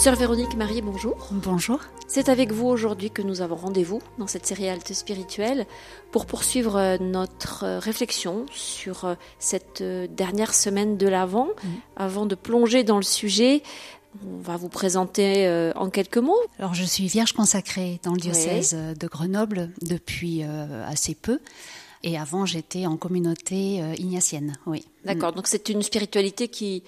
[0.00, 1.28] Sœur Véronique Marie, bonjour.
[1.30, 1.78] Bonjour.
[2.08, 5.66] C'est avec vous aujourd'hui que nous avons rendez-vous dans cette série Halte spirituelle
[6.10, 11.48] pour poursuivre euh, notre euh, réflexion sur euh, cette dernière semaine de l'Avent.
[11.48, 11.68] Mm.
[11.96, 13.62] Avant de plonger dans le sujet,
[14.24, 16.40] on va vous présenter en quelques mots.
[16.58, 21.40] Alors, je suis vierge consacrée dans le diocèse de Grenoble depuis assez peu.
[22.02, 24.86] Et avant, j'étais en communauté ignatienne, oui.
[25.04, 25.34] D'accord, mm.
[25.34, 26.82] donc c'est une spiritualité qui,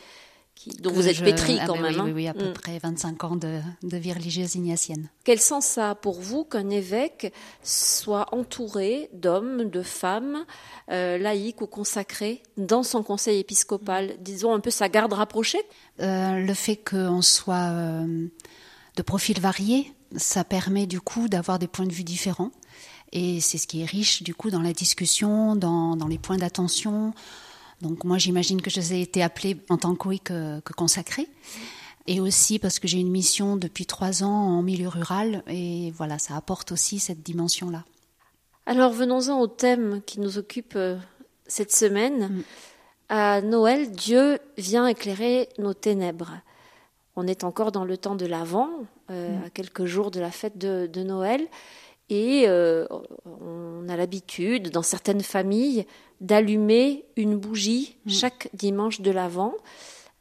[0.81, 2.01] dont vous êtes pétri ah quand ben même.
[2.01, 2.12] Oui, hein.
[2.15, 2.53] oui, à peu mm.
[2.53, 5.09] près 25 ans de, vie religieuse ignatienne.
[5.25, 10.45] Quel sens ça a pour vous qu'un évêque soit entouré d'hommes, de femmes,
[10.91, 14.15] euh, laïcs ou consacrés dans son conseil épiscopal?
[14.21, 15.62] Disons un peu sa garde rapprochée?
[16.01, 18.29] Euh, Le fait qu'on soit euh,
[18.97, 22.51] de profils variés, ça permet du coup d'avoir des points de vue différents.
[23.12, 26.38] Et c'est ce qui est riche du coup dans la discussion, dans, dans les points
[26.38, 27.12] d'attention,
[27.83, 31.29] donc moi j'imagine que je ai été appelée en tant que oui que, consacrée.
[32.07, 36.18] Et aussi parce que j'ai une mission depuis trois ans en milieu rural et voilà,
[36.18, 37.85] ça apporte aussi cette dimension-là.
[38.66, 40.97] Alors venons-en au thème qui nous occupe euh,
[41.47, 42.29] cette semaine.
[42.29, 42.42] Mm.
[43.09, 46.33] À Noël, Dieu vient éclairer nos ténèbres.
[47.14, 48.71] On est encore dans le temps de l'Avent,
[49.11, 49.45] euh, mm.
[49.45, 51.47] à quelques jours de la fête de, Noël,
[52.12, 52.87] et euh,
[53.25, 55.87] on a l'habitude, dans certaines familles,
[56.20, 58.11] d'allumer une bougie mm.
[58.11, 59.55] chaque dimanche de l'Avent.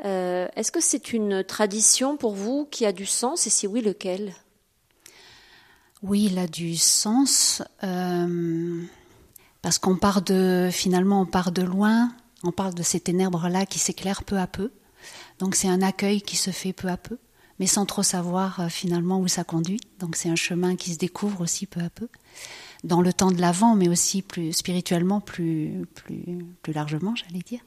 [0.04, 4.34] Est-ce que c'est une tradition pour vous qui a du sens, et si oui, lequel?
[6.04, 8.82] Oui, il a du sens euh,
[9.62, 12.12] parce qu'on part de finalement on part de loin,
[12.43, 14.71] on parle de ces ténèbres là qui s'éclairent peu à peu.
[15.38, 17.19] Donc c'est un accueil qui se fait peu à peu,
[17.62, 19.80] mais sans trop savoir euh, finalement où ça conduit.
[20.00, 22.10] Donc c'est un chemin qui se découvre aussi peu à peu
[22.84, 27.60] dans le temps de l'avant, mais aussi plus spirituellement, plus plus plus largement, j'allais dire.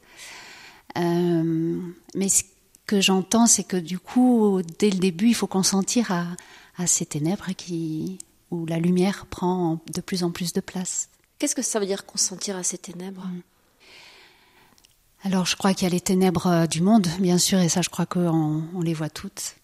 [0.99, 1.81] Euh,
[2.17, 2.43] mais ce
[2.87, 6.27] que j'entends, c'est que du coup, dès le début, il faut consentir à
[6.77, 8.19] à ces ténèbres qui,
[8.51, 11.09] où la lumière prend de plus en plus de place.
[11.39, 13.27] Qu'est-ce que ça veut dire consentir à ces ténèbres?
[13.27, 13.43] Mm.
[15.23, 17.81] Alors je crois qu'il y a les ténèbres euh, du monde, bien sûr, et ça
[17.81, 19.55] je crois qu'on on les voit toutes.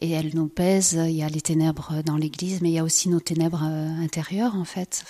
[0.00, 1.00] Et elles nous pèsent.
[1.06, 4.02] Il y a les ténèbres dans l'Église, mais il y a aussi nos ténèbres euh,
[4.02, 5.04] intérieures, en fait,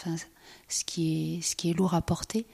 [0.68, 2.46] ce, qui est, lourd à porter.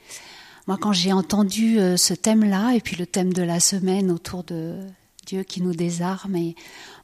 [0.67, 4.43] Moi, quand j'ai entendu euh, ce thème-là, et puis le thème de la semaine autour
[4.43, 4.77] de
[5.25, 6.37] Dieu qui nous désarme.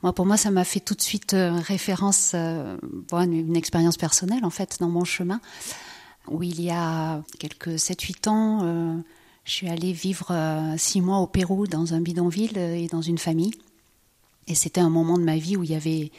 [0.02, 2.78] Moi, pour moi, ça m'a fait tout de suite euh, référence, euh,
[3.12, 5.42] une, expérience personnelle en fait dans mon chemin,
[6.28, 9.04] où il y a quelques 7-8 ans,
[9.44, 10.34] je suis allée vivre
[10.78, 13.52] six mois au Pérou dans un bidonville et dans une famille.
[14.48, 16.12] Et c'était un moment de ma vie où il y avait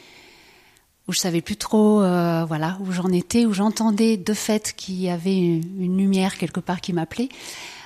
[1.07, 5.09] où je savais plus trop voilà où j'en étais où j'entendais de fait qu'il y
[5.09, 7.29] avait une, lumière quelque part qui m'appelait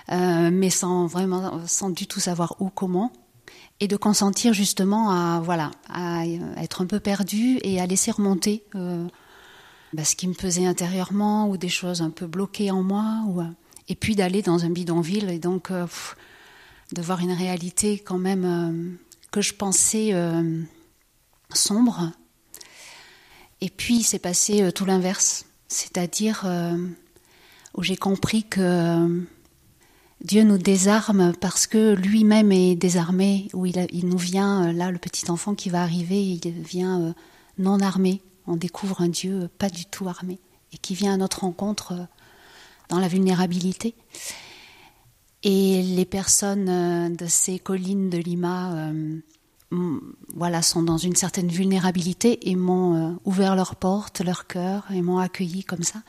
[0.10, 3.12] mais sans vraiment sans du tout savoir où comment.
[3.82, 6.26] Et de consentir justement à voilà à
[6.58, 9.08] être un peu perdu et à laisser remonter euh,
[9.94, 13.42] bah, ce qui me pesait intérieurement ou des choses un peu bloquées en moi ou,
[13.88, 15.88] et puis d'aller dans un bidonville et donc euh,
[16.92, 20.14] de voir une réalité quand même euh, que je pensais
[21.54, 22.12] sombre
[23.62, 26.46] et puis c'est passé tout l'inverse c'est-à-dire
[27.76, 29.26] où j'ai compris que
[30.22, 34.98] Dieu nous désarme parce que lui-même est désarmé, où il, nous vient, euh, là, le
[34.98, 37.14] petit enfant qui va arriver, il vient euh,
[37.58, 38.22] non armé.
[38.46, 40.40] On découvre un Dieu pas du tout armé
[40.74, 42.04] et qui vient à notre rencontre euh,
[42.90, 43.96] dans la vulnérabilité.
[45.44, 48.92] Et les personnes de ces collines de Lima,
[50.36, 55.20] voilà, sont dans une certaine vulnérabilité et m'ont ouvert leurs portes, leur cœur et m'ont
[55.20, 56.02] accueilli comme ça.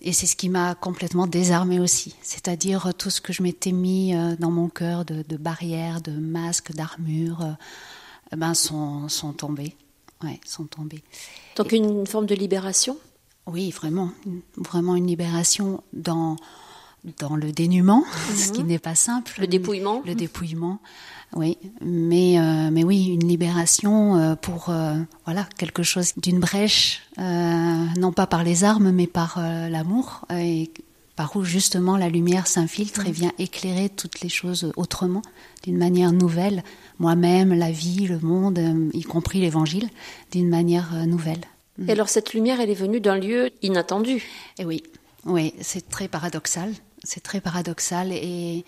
[0.00, 4.14] Et c'est ce qui m'a complètement désarmée aussi, c'est-à-dire tout ce que je m'étais mis
[4.14, 9.74] euh, dans mon cœur de, barrières, de masques, d'armures, euh, ben sont, sont tombés.
[10.22, 11.02] Ouais, sont tombés.
[11.56, 12.96] Donc une forme de libération?
[13.46, 14.10] Oui, vraiment,
[14.56, 16.36] vraiment une libération dans
[17.18, 18.04] dans le dénuement,
[18.36, 18.68] ce qui mhm.
[18.68, 19.34] n'est pas simple.
[19.38, 20.02] Le dépouillement.
[20.06, 20.80] Le dépouillement,
[21.34, 21.58] oui.
[21.80, 28.12] Mais, euh, mais oui, une libération euh, pour euh, voilà quelque chose d'une brèche, non
[28.12, 30.70] pas par les armes, mais par l'amour, et
[31.16, 33.14] par où justement la lumière s'infiltre et mhm.
[33.14, 35.22] vient éclairer toutes les choses autrement,
[35.64, 36.62] d'une manière nouvelle,
[36.98, 38.60] moi-même, la vie, le monde,
[38.92, 39.88] y compris l'évangile,
[40.30, 41.40] d'une manière nouvelle.
[41.86, 44.24] Et alors cette lumière, elle est venue d'un lieu inattendu.
[44.58, 44.82] Et oui,
[45.24, 46.72] oui, c'est très paradoxal.
[47.08, 48.66] C'est très paradoxal et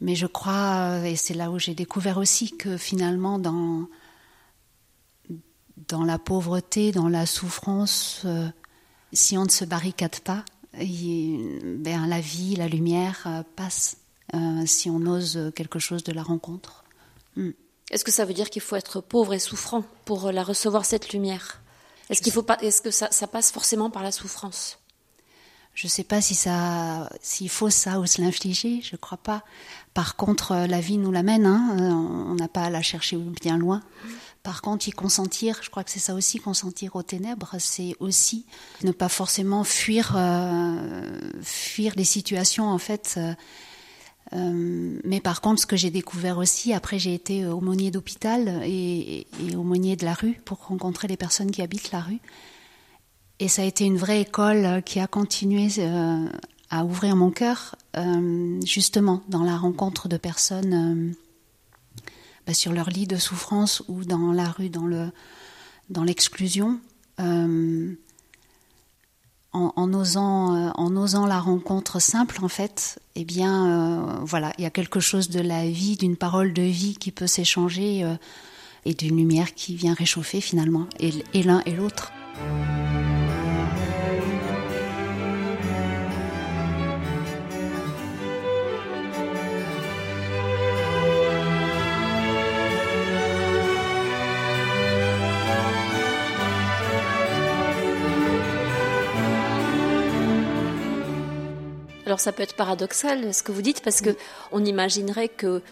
[0.00, 3.88] mais je crois et c'est là où j'ai découvert aussi que finalement dans
[5.88, 8.46] dans la pauvreté, dans la souffrance, euh,
[9.12, 13.96] si on ne se barricade pas, ben, la vie, la lumière euh, passe
[14.34, 16.84] euh, si on ose quelque chose de la rencontre.
[17.34, 17.50] Hmm.
[17.90, 21.12] Est-ce que ça veut dire qu'il faut être pauvre et souffrant pour la recevoir cette
[21.12, 21.60] lumière?
[22.08, 24.78] Est-ce qu'il faut pas Est-ce que ça, ça passe forcément par la souffrance?
[25.74, 29.18] Je ne sais pas si ça, s'il faut ça ou se l'infliger, je ne crois
[29.18, 29.42] pas.
[29.92, 33.16] Par contre, euh, la vie nous l'amène, hein, euh, on n'a pas à la chercher
[33.16, 33.82] bien loin.
[34.44, 38.44] Par contre, y consentir, je crois que c'est ça aussi, consentir aux ténèbres, c'est aussi
[38.82, 41.18] ne pas forcément fuir, euh,
[41.96, 43.18] les situations en fait.
[44.32, 49.56] mais par contre, ce que j'ai découvert aussi, après j'ai été aumônier d'hôpital et, et
[49.56, 52.20] aumônier de la rue pour rencontrer les personnes qui habitent la rue.
[53.40, 56.28] Et ça a été une vraie école euh, qui a continué euh,
[56.70, 61.14] à ouvrir mon cœur, euh, justement dans la rencontre de personnes
[62.46, 65.10] bah, sur leur lit de souffrance ou dans la rue, dans le
[65.90, 66.80] dans l'exclusion.
[69.52, 74.70] en osant, en osant la rencontre simple, en fait, eh bien, voilà, il y a
[74.70, 78.16] quelque chose de la vie, d'une parole de vie qui peut s'échanger
[78.84, 82.10] et d'une lumière qui vient réchauffer finalement, et l'un et l'autre.
[102.14, 104.16] Alors ça peut être paradoxal ce que vous dites parce que
[104.52, 105.62] on imaginerait que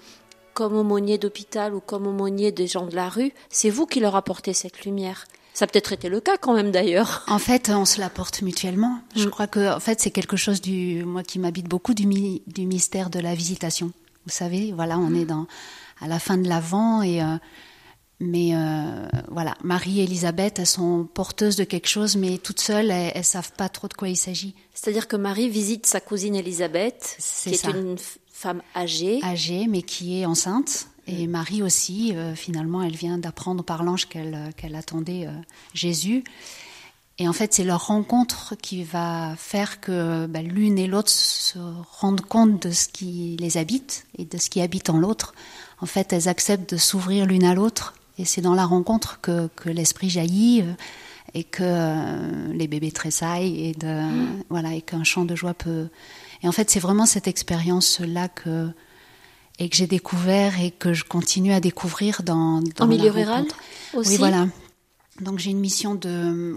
[0.55, 4.16] comme aumônier d'hôpital ou comme aumônier des gens de la rue, c'est vous qui leur
[4.16, 5.26] apportez cette lumière.
[5.55, 7.24] Ça a peut-être été le cas quand même d'ailleurs.
[7.28, 8.98] En fait, on se l'apporte mutuellement.
[9.14, 9.31] Je mm.
[9.31, 12.07] crois que en fait c'est quelque chose du moi qui m'habite beaucoup du,
[12.48, 13.92] du mystère de la visitation.
[14.26, 15.46] Vous savez, voilà, on est dans
[16.00, 17.37] à la fin de l'avant et euh,
[18.22, 22.90] mais euh, voilà, Marie et Elisabeth, elles sont porteuses de quelque chose, mais toutes seules,
[22.92, 24.54] elles, ne savent pas trop de quoi il s'agit.
[24.74, 27.96] C'est-à-dire que Marie visite sa cousine Elisabeth, qui est une
[28.32, 29.18] femme âgée.
[29.24, 30.87] Âgée, mais qui est enceinte.
[31.08, 35.32] Et Marie aussi, euh, finalement, elle vient d'apprendre par l'ange qu'elle qu'elle attendait euh,
[35.74, 36.22] Jésus.
[37.18, 41.58] Et en fait, c'est leur rencontre qui va faire que bah, l'une et l'autre se
[41.98, 45.35] rendent compte de ce qui les habite et de ce qui habite en l'autre.
[45.80, 49.48] En fait, elles acceptent de s'ouvrir l'une à l'autre et c'est dans la rencontre que,
[49.57, 50.72] que l'esprit jaillit euh,
[51.35, 54.44] et que euh, les bébés tressaillent et, de, mm.
[54.51, 55.88] voilà, et qu'un chant de joie peut.
[56.42, 58.68] Et en fait, c'est vraiment cette expérience-là que,
[59.59, 63.46] et que j'ai découvert et que je continue à découvrir dans, dans en milieu rural
[63.94, 64.11] aussi.
[64.11, 64.46] Oui, voilà.
[65.20, 66.57] Donc j'ai une mission de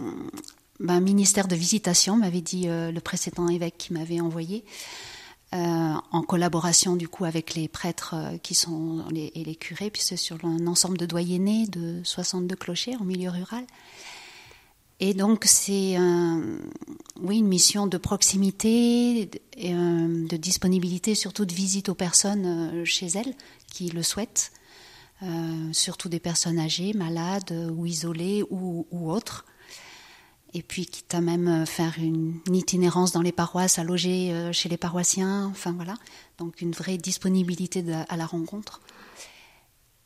[0.80, 4.63] ben, ministère de visitation, m'avait dit euh, le précédent évêque qui m'avait envoyé.
[5.56, 10.02] Euh, en collaboration du coup avec les prêtres euh, qui sont et les curés, puis
[10.02, 13.63] c'est sur un ensemble de doyennés de 62 clochers en milieu rural.
[15.00, 15.98] Et donc c'est
[17.22, 23.08] oui une mission de proximité, et, euh, de disponibilité, surtout de visite aux personnes chez
[23.08, 23.34] elles
[23.72, 24.52] qui le souhaitent,
[25.72, 29.46] surtout des personnes âgées, malades ou isolées ou autres
[30.56, 34.54] et puis quitte à même euh, faire une, itinérance dans les paroisses, à loger euh,
[34.54, 35.96] chez les paroissiens, enfin voilà,
[36.38, 38.82] donc une vraie disponibilité à la rencontre.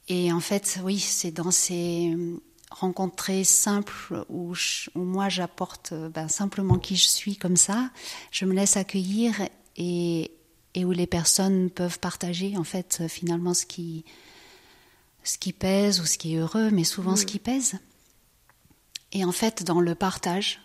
[0.07, 4.55] Et en fait, oui, c'est dans ces euh, rencontres très simples où,
[4.95, 7.91] moi j'apporte ben, simplement qui je suis comme ça,
[8.31, 9.35] je me laisse accueillir
[9.77, 10.31] et,
[10.73, 14.03] et où les personnes peuvent partager en fait finalement ce qui,
[15.23, 17.27] ce qui pèse ou ce qui est heureux, mais souvent ce mm.
[17.27, 17.79] qui pèse.
[19.11, 20.61] Et en fait, dans le partage,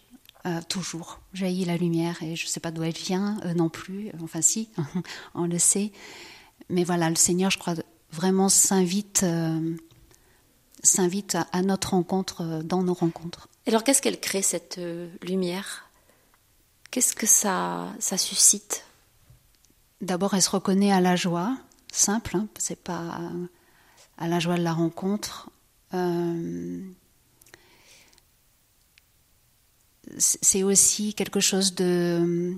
[0.46, 4.11] euh, toujours jaillit la lumière et je ne sais pas d'où elle vient non plus.
[4.22, 4.68] Enfin, si,
[5.35, 5.90] on le sait.
[6.68, 7.74] Mais voilà, le Seigneur, je crois,
[8.11, 9.74] vraiment s'invite, euh,
[10.83, 13.48] s'invite à, notre rencontre euh, dans nos rencontres.
[13.66, 14.78] Alors, qu'est-ce qu'elle crée cette
[15.22, 15.88] lumière?
[16.90, 18.85] Qu'est-ce que ça, ça suscite?
[20.02, 21.57] D'abord, elle se reconnaît à la joie,
[21.90, 22.37] simple.
[22.37, 23.18] Hein, c'est pas
[24.18, 25.48] à la joie de la rencontre
[30.19, 32.55] c'est aussi quelque chose de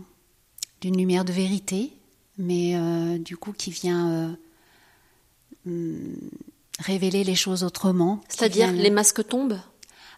[0.81, 1.93] d'une lumière de vérité,
[2.39, 4.37] mais euh, du coup qui vient euh,
[5.67, 6.17] hum,
[6.79, 8.21] révéler les choses autrement.
[8.29, 9.59] C'est-à-dire les masques tombent?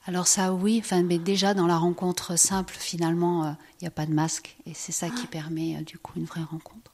[0.06, 3.92] Alors ça oui, enfin, mais déjà dans la rencontre simple, finalement, euh, il n'y a
[3.92, 5.30] pas de masque et c'est ça qui ah.
[5.30, 6.92] permet du coup une vraie rencontre.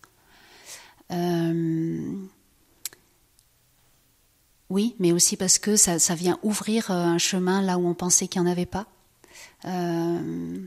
[4.71, 8.27] oui, mais aussi parce que ça, ça, vient ouvrir un chemin là où on pensait
[8.27, 8.89] qu'il n'y en avait pas.
[9.67, 10.59] Euh,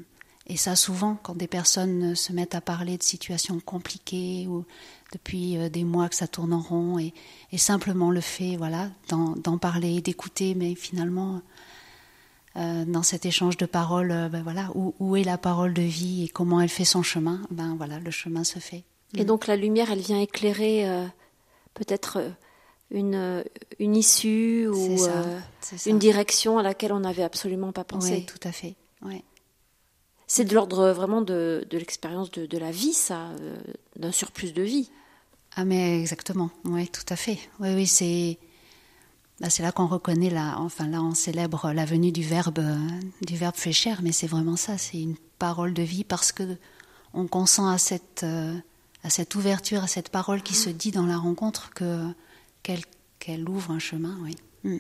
[0.47, 4.65] et ça, souvent, quand des personnes se mettent à parler de situations compliquées ou
[5.12, 7.13] depuis euh, des mois que ça tourne en rond, et,
[7.57, 11.41] simplement le fait, voilà, d'en parler, d'écouter, mais finalement,
[12.55, 16.27] euh, dans cet échange de paroles, ben voilà, où, est la parole de vie et
[16.27, 18.83] comment elle fait son chemin, ben voilà, le chemin se fait.
[19.15, 20.86] Et donc la lumière, elle vient éclairer
[21.73, 22.21] peut-être
[22.91, 23.43] une,
[23.79, 24.97] une issue ou
[25.86, 28.12] une direction à laquelle on n'avait absolument pas pensé.
[28.12, 28.75] Oui, tout à fait.
[29.01, 29.23] Ouais.
[30.27, 33.57] C'est de l'ordre vraiment de, de l'expérience de, de, la vie, ça, euh,
[33.95, 34.89] d'un surplus de vie.
[35.55, 37.39] Ah mais exactement, oui, tout à fait.
[37.60, 38.38] Oui, oui, c'est
[39.39, 42.60] bah, c'est là qu'on reconnaît la, enfin là on célèbre la venue du verbe,
[43.21, 46.57] du verbe fait chair, mais c'est vraiment ça, c'est une parole de vie parce que
[47.13, 48.55] on consent à cette, euh,
[49.03, 52.04] à cette ouverture, à cette parole qui se dit dans la rencontre que
[52.63, 52.83] qu'elle
[53.19, 54.35] qu'elle ouvre un chemin, oui.
[54.63, 54.77] Mm.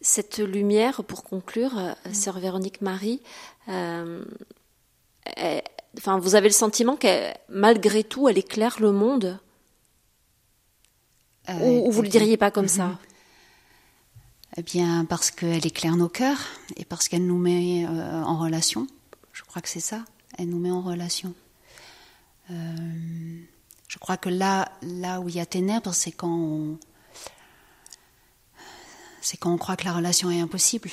[0.00, 2.14] Cette lumière, pour conclure, euh, mm.
[2.14, 3.22] sœur Véronique Marie,
[3.68, 4.24] euh,
[5.96, 9.38] enfin, vous avez le sentiment que malgré tout, elle éclaire le monde?
[11.48, 12.98] Euh, Ou, vous ne le diriez pas comme ça?
[14.56, 16.40] Eh bien, parce qu'elle éclaire nos cœurs
[16.76, 18.86] et parce qu'elle nous met en relation.
[19.32, 20.04] Je crois que c'est ça.
[20.38, 21.34] elle nous met en relation.
[22.48, 26.78] Je crois que là, là où il y a ténèbres, c'est quand on,
[29.26, 30.90] c'est quand on croit que la relation est impossible,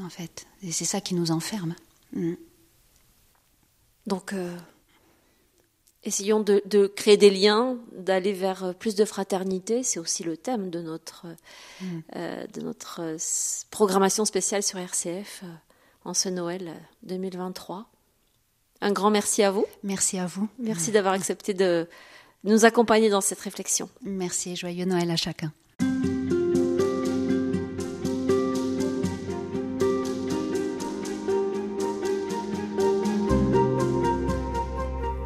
[0.00, 0.46] en fait.
[0.62, 1.74] Et c'est ça qui nous enferme.
[2.12, 2.34] Mm.
[4.06, 4.56] Donc, euh,
[6.04, 9.82] essayons de, de, créer des liens, d'aller vers plus de fraternité.
[9.82, 11.26] C'est aussi le thème de notre,
[11.80, 11.86] mm.
[12.14, 13.16] euh, de notre
[13.72, 15.46] programmation spéciale sur RCF euh,
[16.04, 16.72] en ce Noël
[17.02, 17.86] 2023.
[18.80, 19.66] Un grand merci à vous.
[19.82, 20.48] Merci à vous.
[20.60, 21.88] Merci d'avoir accepté de
[22.44, 23.88] nous accompagner dans cette réflexion.
[24.02, 25.52] Merci et joyeux Noël à chacun.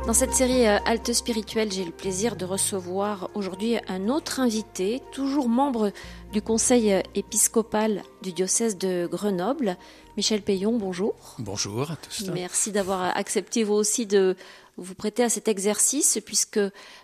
[0.06, 5.02] Dans cette série euh, Halte spirituelle, j'ai le plaisir de recevoir aujourd'hui un autre invité,
[5.10, 5.90] toujours membre
[6.32, 9.76] du conseil euh, épiscopal du diocèse de Grenoble,
[10.16, 10.78] Michel Payon.
[10.78, 11.16] Bonjour.
[11.40, 12.30] Bonjour à tous.
[12.32, 14.36] Merci d'avoir accepté vous aussi de
[14.76, 16.60] vous prêter à cet exercice, puisque,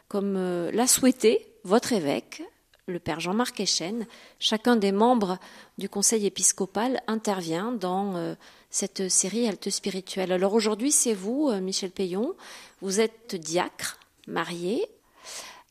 [0.06, 2.44] comme euh, l'a souhaité votre évêque,
[2.86, 4.06] le père Jean-Marc Echen,
[4.38, 5.38] chacun des membres
[5.76, 8.36] du conseil épiscopal intervient dans
[8.72, 10.32] cette série Halte spirituelle.
[10.32, 12.34] Alors aujourd'hui, c'est vous, Michel Payon.
[12.80, 14.84] Vous êtes diacre, marié.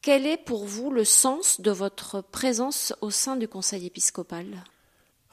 [0.01, 4.45] Quel est pour vous le sens de votre présence au sein du Conseil épiscopal?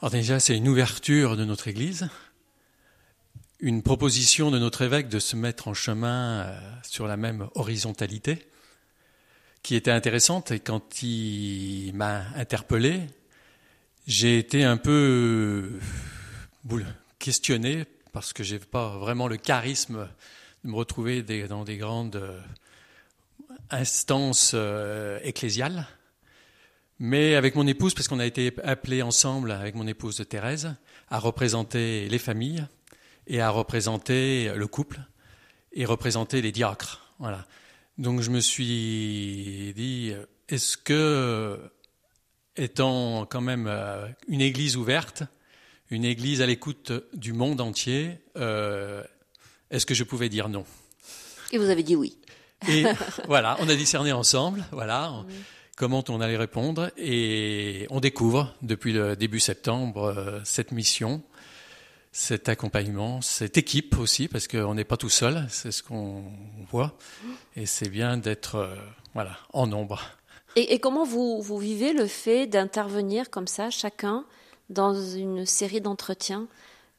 [0.01, 2.07] Alors déjà, c'est une ouverture de notre Église,
[3.59, 8.47] une proposition de notre évêque de se mettre en chemin euh, sur la même horizontalité,
[9.61, 10.51] qui était intéressante.
[10.51, 13.01] Et quand il m'a interpellé,
[14.07, 15.79] j'ai été un peu euh,
[17.19, 20.09] questionné parce que je n'ai pas vraiment le charisme
[20.63, 22.41] de me retrouver dans des grandes euh,
[23.69, 25.87] instances euh, ecclésiales.
[26.97, 30.75] Mais avec mon épouse, parce qu'on a été appelés ensemble avec mon épouse Thérèse
[31.09, 32.65] à représenter les familles
[33.27, 34.99] et à représenter le couple
[35.71, 37.13] et représenter les diacres.
[37.19, 37.45] Voilà.
[37.97, 40.13] Donc je me suis dit,
[40.49, 41.59] est-ce que,
[42.55, 45.23] étant quand même euh, une église ouverte,
[45.89, 50.65] une église à l'écoute du monde entier, est-ce que je pouvais dire non?
[51.51, 52.17] Et vous avez dit oui.
[52.67, 52.83] Et
[53.27, 55.23] voilà, on a discerné ensemble, voilà,
[55.75, 61.23] comment on allait répondre, et on découvre depuis le début septembre euh, cette mission,
[62.11, 66.23] cet accompagnement, cette équipe aussi, parce qu'on n'est pas tout seul, c'est ce qu'on
[66.69, 66.97] voit,
[67.55, 68.75] et c'est bien d'être euh,
[69.13, 70.01] voilà en nombre.
[70.55, 74.25] Et, et comment vous, vous vivez le fait d'intervenir comme ça, chacun,
[74.69, 76.47] dans une série d'entretiens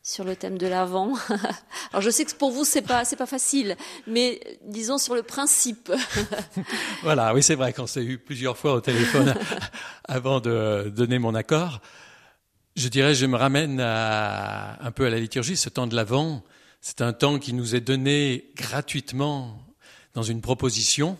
[0.02, 1.14] sur le thème de l'avant.
[1.92, 5.22] Alors je sais que pour vous c'est pas c'est pas facile, mais disons sur le
[5.22, 5.92] principe.
[7.02, 9.34] voilà, oui c'est vrai qu'on s'est eu plusieurs fois au téléphone
[10.04, 11.80] avant de donner mon accord.
[12.76, 15.56] Je dirais, je me ramène un peu à la liturgie.
[15.56, 16.44] Ce temps de l'avant,
[16.80, 19.58] c'est un temps qui nous est donné gratuitement
[20.14, 21.18] dans une proposition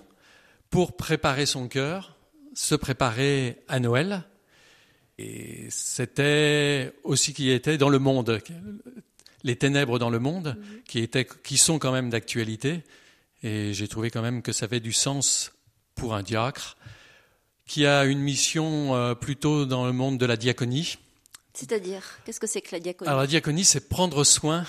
[0.71, 2.17] pour préparer son cœur,
[2.55, 4.25] se préparer à Noël
[5.21, 8.41] et c'était aussi qui était dans le monde,
[9.43, 10.83] les ténèbres dans le monde, mhm.
[10.87, 12.83] qui, étaient, qui sont quand même d'actualité.
[13.43, 15.53] Et j'ai trouvé quand même que ça avait du sens
[15.95, 16.77] pour un diacre
[17.67, 20.97] qui a une mission euh, plutôt dans le monde de la diaconie.
[21.55, 23.09] C'est-à-dire, qu'est-ce que c'est que la diaconie?
[23.09, 24.65] Alors la diaconie, c'est prendre soin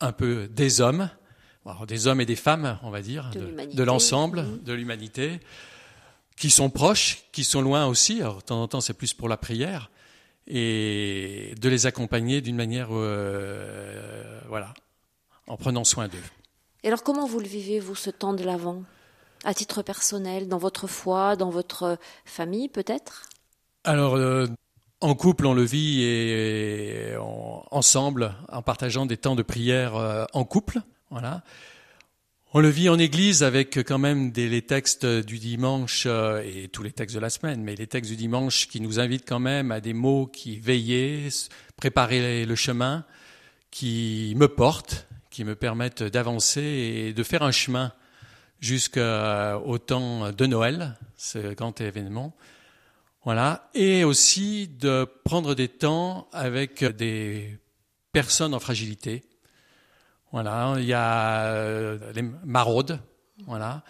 [0.00, 1.10] un peu des hommes,
[1.86, 5.40] des hommes et des femmes, on va dire, de, l'ensemble, de l'humanité,
[6.36, 8.20] qui sont proches, qui sont loin aussi.
[8.20, 9.90] Alors, de temps en temps, c'est plus pour la prière.
[10.48, 14.74] Et de les accompagner d'une manière, euh, voilà,
[15.46, 16.18] en prenant soin d'eux.
[16.82, 18.82] Et alors, comment vous le vivez, vous, ce temps de l'Avent?
[19.44, 23.24] À titre personnel, dans votre foi, dans votre famille, peut-être?
[23.84, 24.46] Alors, euh,
[25.00, 27.14] en couple, on le vit et,
[27.70, 30.80] ensemble, en partageant des temps de prière euh, en couple.
[31.10, 31.42] Voilà.
[32.54, 36.68] On le vit en Église avec quand même des, les textes du dimanche euh, et
[36.68, 39.38] tous les textes de la semaine, mais les textes du dimanche qui nous invitent quand
[39.38, 41.30] même à des mots qui veillent,
[41.78, 43.06] préparer le chemin,
[43.70, 47.90] qui me portent, qui me permettent d'avancer et de faire un chemin
[48.60, 52.36] jusqu'au temps de Noël, ce grand événement.
[53.24, 53.70] Voilà.
[53.72, 57.58] Et aussi de prendre des temps avec des
[58.12, 59.22] personnes en fragilité,
[60.32, 62.98] voilà, il y a euh, les maraudes.
[63.46, 63.84] Voilà.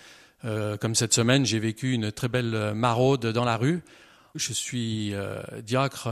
[0.44, 3.80] Euh, comme cette semaine, j'ai vécu une très belle maraude dans la rue.
[4.34, 6.08] Je suis euh, diacre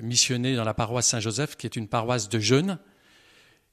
[0.00, 2.78] missionné dans la paroisse Saint-Joseph, qui est une paroisse de jeunes.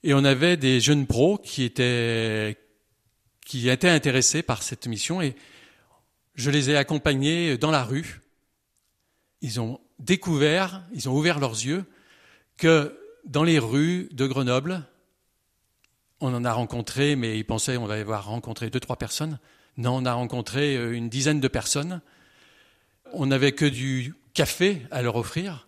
[0.02, 2.58] Et on avait des jeunes pros qui étaient,
[3.46, 5.36] qui étaient intéressés par cette mission et
[6.34, 8.22] je les ai accompagnés dans la rue.
[9.42, 11.86] Ils ont découvert, ils ont ouvert leurs yeux
[12.58, 14.88] que dans les rues de Grenoble,
[16.22, 19.40] on en a rencontré, mais ils pensaient on va avoir rencontré deux, trois personnes.
[19.78, 22.02] Non, on a rencontré euh, une dizaine de personnes.
[23.14, 25.68] On n'avait que du café à leur offrir,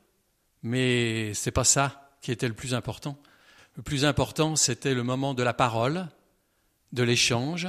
[0.61, 3.17] mais c'est pas ça qui était le plus important.
[3.75, 6.07] Le plus important, c'était le moment de la parole,
[6.93, 7.67] de l'échange,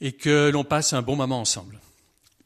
[0.00, 1.80] et que l'on passe un bon moment ensemble.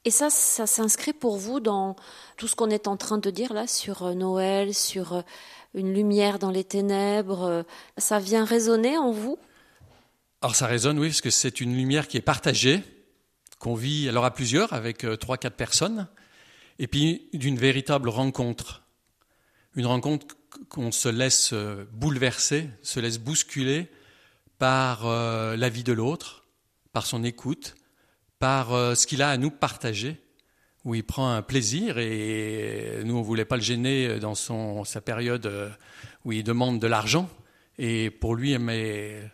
[0.07, 1.97] Et ça, ça s'inscrit pour vous dans
[2.37, 5.23] tout ce qu'on est en train de dire là sur euh, Noël, sur euh,
[5.73, 7.65] une lumière dans les ténèbres.
[7.97, 9.39] Ça vient résonner en vous?
[10.43, 12.83] Alors ça résonne, oui, parce que c'est une lumière qui est partagée,
[13.59, 16.07] qu'on vit alors à plusieurs, avec euh, trois, quatre personnes,
[16.79, 18.83] et puis d'une véritable rencontre.
[19.75, 20.27] Une rencontre
[20.69, 21.53] qu'on se laisse
[21.93, 23.91] bouleverser, se laisse bousculer
[24.59, 26.45] par la vie de l'autre,
[26.93, 27.75] par son écoute,
[28.45, 30.21] par euh, ce qu'il a à nous partager,
[30.85, 34.85] où il prend un plaisir et nous, on ne voulait pas le gêner dans son,
[34.85, 35.71] sa période euh,
[36.27, 37.31] où il demande de l'argent.
[37.79, 39.31] Et pour lui, mais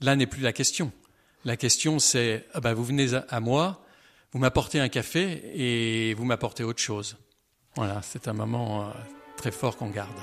[0.00, 0.90] là n'est plus la question.
[1.44, 3.84] La question, c'est ah ben, vous venez à moi,
[4.32, 7.18] vous m'apportez un café et vous m'apportez autre chose.
[7.76, 8.92] Voilà, c'est un moment euh,
[9.36, 10.16] très fort qu'on garde.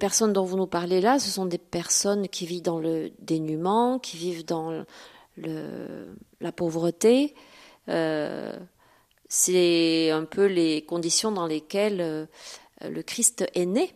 [0.00, 4.00] Personnes dont vous nous parlez là, ce sont des personnes qui vivent dans le dénuement,
[4.00, 4.84] qui vivent dans
[5.36, 7.34] la pauvreté.
[7.88, 8.52] Euh,
[9.28, 12.26] c'est un peu les conditions dans lesquelles euh,
[12.82, 13.94] le Christ est né,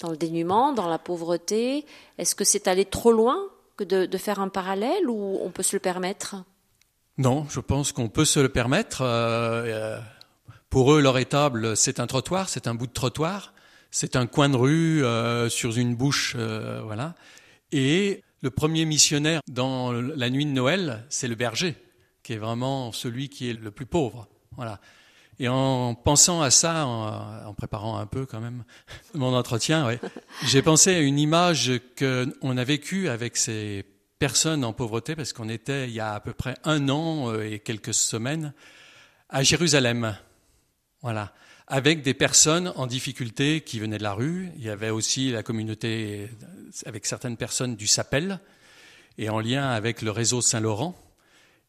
[0.00, 1.86] dans le dénuement, dans la pauvreté.
[2.18, 3.38] Est-ce que c'est aller trop loin
[3.76, 6.36] que de, faire un parallèle ou on peut se le permettre?
[7.18, 9.02] Non, je pense qu'on peut se le permettre.
[9.02, 10.00] Euh,
[10.68, 13.52] pour eux, leur étable, c'est un trottoir, c'est un bout de trottoir
[13.90, 17.14] c'est un coin de rue euh, sur une bouche, euh, voilà.
[17.72, 21.76] Et le premier missionnaire dans la nuit de Noël, c'est le berger,
[22.22, 24.80] qui est vraiment celui qui est le plus pauvre, voilà.
[25.38, 28.64] Et en pensant à ça, en, préparant un peu quand même
[29.14, 29.98] mon entretien, ouais,
[30.46, 33.84] j'ai pensé à une image qu'on a vécue avec ces
[34.18, 37.50] personnes en pauvreté, parce qu'on était il y a à peu près un an euh,
[37.50, 38.52] et quelques semaines
[39.28, 40.16] à Jérusalem.
[41.02, 41.32] Voilà
[41.70, 44.50] avec des personnes en difficulté qui venaient de la rue.
[44.56, 46.28] Il y avait aussi la communauté
[46.84, 48.40] avec certaines personnes du Sapel
[49.18, 50.96] et en lien avec le réseau Saint-Laurent.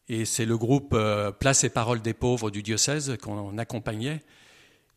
[0.08, 4.20] Et c'est le groupe euh, Place et Parole des pauvres du diocèse qu'on accompagnait.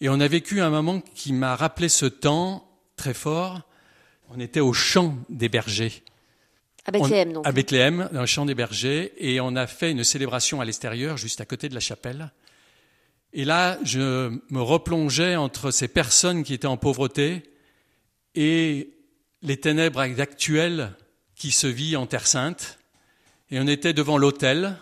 [0.02, 3.62] Et on a vécu un moment qui m'a rappelé ce temps très fort.
[4.30, 6.04] On était au champ des bergers.
[6.86, 7.48] À Bethléem, donc.
[7.48, 9.14] À Bethléem, dans le champ des bergers.
[9.18, 12.32] Et on a fait une célébration à l'extérieur, juste à côté de la chapelle.
[13.38, 17.44] Et là, je me replongeais entre ces personnes qui étaient en pauvreté
[18.34, 18.94] et
[19.42, 20.96] les ténèbres actuelles
[21.36, 22.80] qui se vit en Terre Sainte.
[23.52, 24.78] Et on était devant l'autel,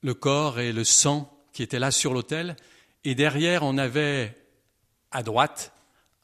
[0.00, 2.56] le corps et le sang qui étaient là sur l'autel.
[3.04, 4.34] Et derrière, on avait
[5.10, 5.74] à droite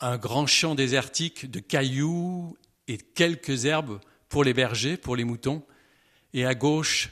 [0.01, 2.57] un grand champ désertique de cailloux
[2.89, 4.01] et quelques herbes
[4.31, 5.63] pour les bergers, pour les moutons.
[6.33, 7.11] Et à gauche,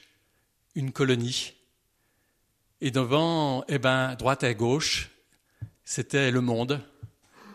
[0.75, 1.60] une colonie
[2.81, 5.11] et devant, eh ben, droite et gauche,
[5.85, 6.81] c'était le monde.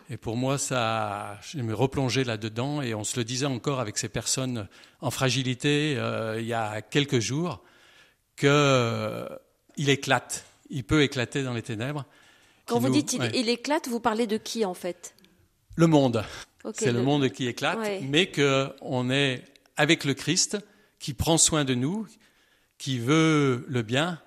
[0.08, 3.98] Et pour moi, ça, je me replongeais là-dedans et on se le disait encore avec
[3.98, 4.68] ces personnes
[5.00, 7.62] en fragilité euh, il y a quelques jours
[8.36, 9.26] qu'il euh,
[9.78, 12.04] éclate, il peut éclater dans les ténèbres.
[12.66, 15.14] Quand vous dites il, éclate, vous parlez de qui en fait?
[15.74, 16.24] Le monde.
[16.74, 17.02] C'est le...
[17.02, 19.44] monde qui éclate, mais qu'on est
[19.76, 20.58] avec le Christ
[20.98, 22.06] qui prend soin de nous,
[22.78, 24.20] qui veut le bien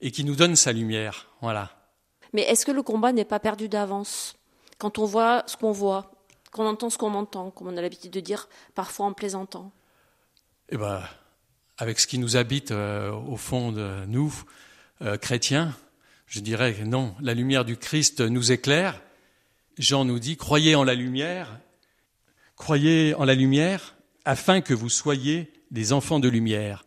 [0.00, 1.28] et qui nous donne sa lumière.
[1.40, 1.70] Voilà.
[2.32, 4.36] Mais est-ce que le combat n'est pas perdu d'avance?
[4.78, 6.10] Quand on voit ce qu'on voit,
[6.52, 9.72] qu'on entend ce qu'on entend, comme on a l'habitude de dire parfois en plaisantant
[10.70, 11.02] Eh ben,
[11.78, 14.32] avec ce qui nous habite euh, au fond de nous,
[15.02, 15.74] euh, chrétiens,
[16.26, 19.02] je dirais que non, la lumière du Christ nous éclaire.
[19.78, 21.58] Jean nous dit, croyez en la lumière,
[22.56, 26.84] croyez en la lumière afin que vous soyez des enfants de lumière.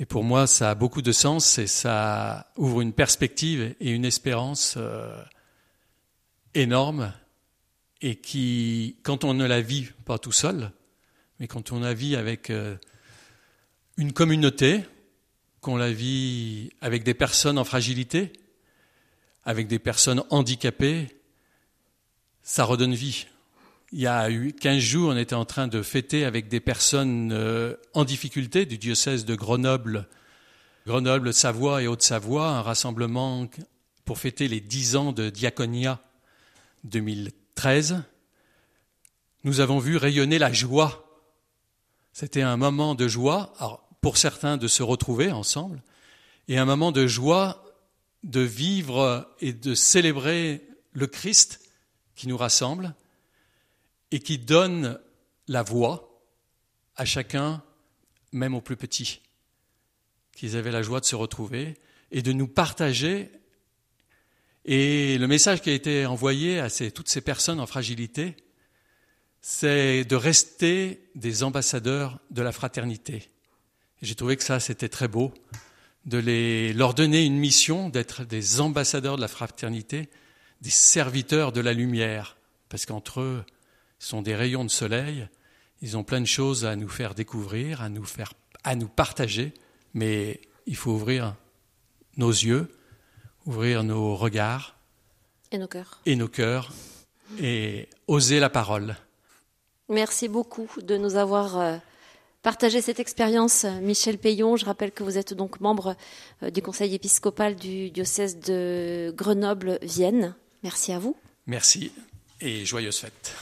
[0.00, 4.04] Et pour moi, ça a beaucoup de sens et ça ouvre une perspective et une
[4.04, 5.20] espérance euh,
[6.54, 7.12] énorme
[8.00, 10.70] et qui, quand on ne la vit pas tout seul,
[11.40, 12.76] mais quand on la vit avec euh,
[13.96, 14.84] une communauté,
[15.60, 18.32] qu'on la vit avec des personnes en fragilité,
[19.44, 21.08] avec des personnes handicapées,
[22.42, 23.26] ça redonne vie.
[23.90, 27.32] Il y a eu 15 jours, on était en train de fêter avec des personnes
[27.32, 30.06] euh, en difficulté du diocèse de Grenoble,
[30.86, 33.48] Grenoble, Savoie et Haute-Savoie, un rassemblement
[34.04, 36.02] pour fêter les 10 ans de Diaconia
[36.84, 38.02] 2013.
[39.44, 41.22] Nous avons vu rayonner la joie.
[42.12, 43.54] C'était un moment de joie,
[44.02, 45.82] pour certains de se retrouver ensemble,
[46.46, 47.64] et un moment de joie
[48.22, 51.62] de vivre et de célébrer le Christ
[52.16, 52.94] qui nous rassemble
[54.10, 54.98] et qui donne
[55.46, 56.22] la voix
[56.96, 57.62] à chacun,
[58.32, 59.20] même aux plus petits,
[60.32, 61.76] qu'ils avaient la joie de se retrouver
[62.10, 63.30] et de nous partager.
[64.64, 68.36] Et le message qui a été envoyé à toutes ces personnes en fragilité,
[69.40, 73.28] c'est de rester des ambassadeurs de la fraternité.
[74.02, 75.32] J'ai trouvé que ça, c'était très beau,
[76.04, 80.08] de leur donner une mission d'être des ambassadeurs de la fraternité,
[80.60, 82.36] des serviteurs de la lumière,
[82.68, 83.44] parce qu'entre eux,
[83.98, 85.28] sont des rayons de soleil.
[85.80, 88.32] Ils ont plein de choses à nous faire découvrir, à nous faire,
[88.64, 89.52] à nous partager,
[89.94, 91.34] mais il faut ouvrir
[92.16, 92.68] nos yeux,
[93.46, 94.76] ouvrir nos regards
[95.50, 96.72] et nos cœurs et nos cœurs
[97.40, 98.96] et oser la parole.
[99.88, 101.76] Merci beaucoup de nous avoir euh,
[102.42, 104.56] partagé cette expérience, Michel Payon.
[104.56, 105.96] Je rappelle que vous êtes donc membre
[106.42, 110.34] euh, du conseil épiscopal du diocèse de Grenoble-Vienne.
[110.62, 111.16] Merci à vous.
[111.46, 111.92] Merci
[112.40, 113.34] et joyeuses fêtes.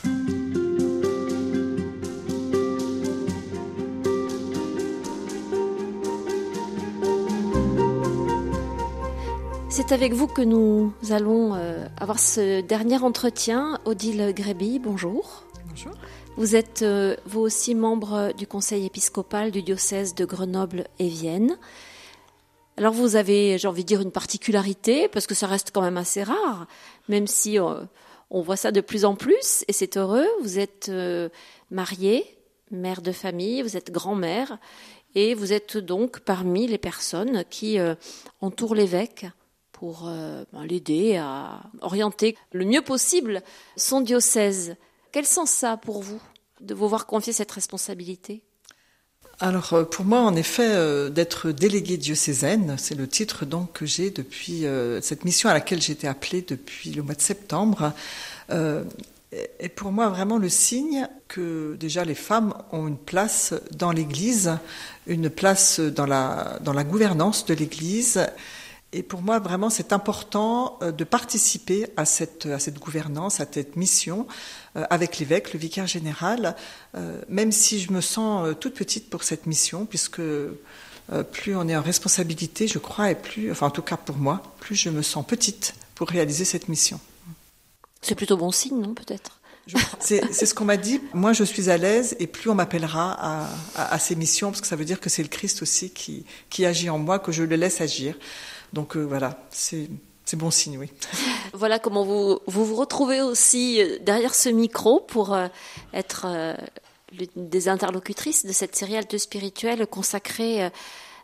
[9.77, 13.79] C'est avec vous que nous allons euh, avoir ce dernier entretien.
[13.85, 15.43] Odile Gréby, bonjour.
[15.69, 15.91] Bonjour.
[16.35, 21.59] Vous êtes euh, vous aussi membre du conseil épiscopal du diocèse de Grenoble et Vienne.
[22.77, 25.97] Alors vous avez, j'ai envie de dire, une particularité, parce que ça reste quand même
[25.97, 26.65] assez rare,
[27.07, 27.83] même si euh,
[28.31, 30.25] on voit ça de plus en plus, et c'est heureux.
[30.41, 30.91] Vous êtes
[31.69, 32.25] mariée,
[32.71, 34.57] mère de famille, vous êtes grand-mère,
[35.13, 37.77] et vous êtes donc parmi les personnes qui
[38.41, 39.27] entourent l'évêque
[39.79, 43.43] pour euh, ben, l'aider à orienter le mieux possible
[43.75, 44.75] son diocèse.
[45.11, 46.21] Quel sens ça a pour vous
[46.61, 48.41] de vous voir confier cette responsabilité?
[49.39, 53.85] Alors euh, pour moi, en effet, euh, d'être déléguée diocésaine, c'est le titre donc que
[53.85, 54.65] j'ai depuis
[55.01, 57.93] cette mission à laquelle j'ai été appelée depuis le mois de septembre.
[58.49, 64.57] est pour moi vraiment le signe que déjà les femmes ont une place dans l'Église,
[65.05, 68.25] une place dans la, dans la gouvernance de l'Église.
[68.93, 73.45] Et pour moi, vraiment, c'est important euh, de participer à cette, à cette gouvernance, à
[73.51, 74.27] cette mission
[74.75, 76.55] euh, avec l'évêque, le vicaire général,
[76.95, 80.21] euh, même si je me sens toute petite pour cette mission, puisque
[81.31, 84.43] plus on est en responsabilité, je crois, et plus, enfin en tout cas pour moi,
[84.59, 86.99] plus je me sens petite pour réaliser cette mission.
[88.01, 89.39] C'est plutôt bon signe, non, peut-être?
[89.99, 91.01] C'est ce qu'on m'a dit.
[91.13, 94.67] Moi, je suis à l'aise et plus on m'appellera à, à, ces missions, parce que
[94.67, 97.43] ça veut dire que c'est le Christ aussi qui, qui agit en moi, que je
[97.43, 98.15] le laisse agir.
[98.73, 99.89] Donc euh, voilà, c'est
[100.33, 100.91] bon signe, oui.
[101.53, 105.47] Voilà comment vous, vous retrouvez aussi euh, derrière ce micro pour euh,
[105.93, 106.27] être
[107.35, 110.69] des interlocutrices de cette série Alte spirituelle consacrée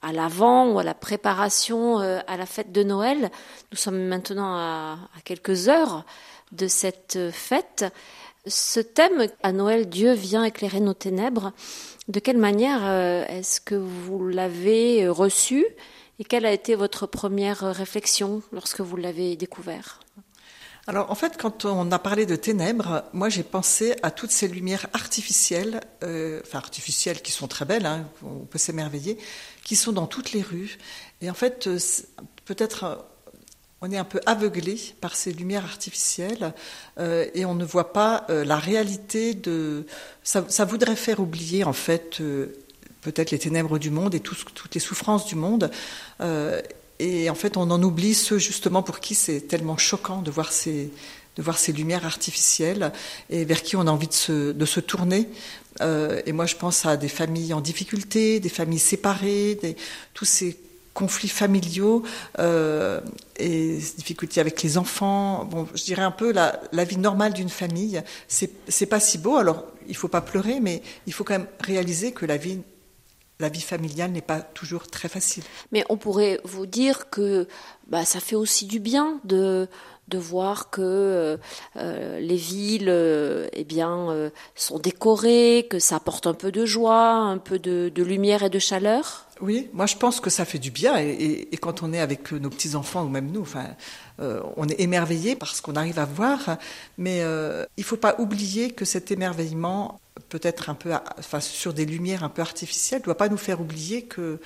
[0.01, 3.29] à l'avant ou à la préparation à la fête de Noël.
[3.71, 6.05] Nous sommes maintenant à quelques heures
[6.53, 7.85] de cette fête.
[8.47, 11.51] Ce thème, à Noël, Dieu vient éclairer nos ténèbres.
[12.07, 12.89] De quelle manière
[13.29, 15.65] est-ce que vous l'avez reçu?
[16.19, 19.99] Et quelle a été votre première réflexion lorsque vous l'avez découvert?
[20.85, 24.49] Alors en fait, quand on a parlé de ténèbres, moi j'ai pensé à toutes ces
[24.49, 29.17] lumières artificielles, euh, enfin artificielles qui sont très belles, hein, on peut s'émerveiller,
[29.63, 30.77] qui sont dans toutes les rues.
[31.21, 31.79] Et en fait, euh,
[32.43, 33.05] peut-être
[33.79, 36.53] on est un peu aveuglé par ces lumières artificielles
[36.99, 39.85] euh, et on ne voit pas la réalité de.
[40.23, 42.21] Ça, voudrait faire oublier en fait
[43.03, 45.69] peut-être les ténèbres du monde et toutes les souffrances du monde.
[46.21, 46.61] Euh,
[46.99, 50.51] et en fait, on en oublie ceux justement pour qui c'est tellement choquant de voir
[50.51, 50.91] ces,
[51.35, 52.91] de voir ces lumières artificielles
[53.29, 55.27] et vers qui on a envie de se, de se tourner.
[55.81, 59.59] Euh, et moi, je pense à des familles en difficulté, des familles séparées,
[60.13, 60.57] tous ces
[60.93, 62.03] conflits familiaux
[62.37, 63.01] euh,
[63.37, 65.45] et difficultés avec les enfants.
[65.45, 68.01] Bon, je dirais un peu la, la vie normale d'une famille.
[68.27, 69.37] C'est pas si beau.
[69.37, 72.59] Alors, il faut pas pleurer, mais il faut quand même réaliser que la vie
[73.43, 75.43] la vie familiale n'est pas toujours très facile.
[75.73, 77.47] Mais on pourrait vous dire que
[77.87, 79.67] bah, ça fait aussi du bien de,
[80.07, 81.37] de voir que euh,
[81.75, 87.11] euh, les villes euh, eh bien, sont décorées, que ça apporte un peu de joie,
[87.11, 89.25] un peu de, lumière et de chaleur.
[89.41, 92.49] Oui, moi je pense que ça fait du bien et, quand on est avec nos
[92.49, 93.65] petits enfants ou même nous, enfin,
[94.19, 96.57] euh, on est émerveillé par ce qu'on arrive à voir,
[96.97, 99.99] mais euh, il faut pas oublier que cet émerveillement,
[100.29, 103.61] peut-être un peu, enfin, sur des lumières un peu artificielles, ne doit pas nous faire
[103.61, 104.39] oublier que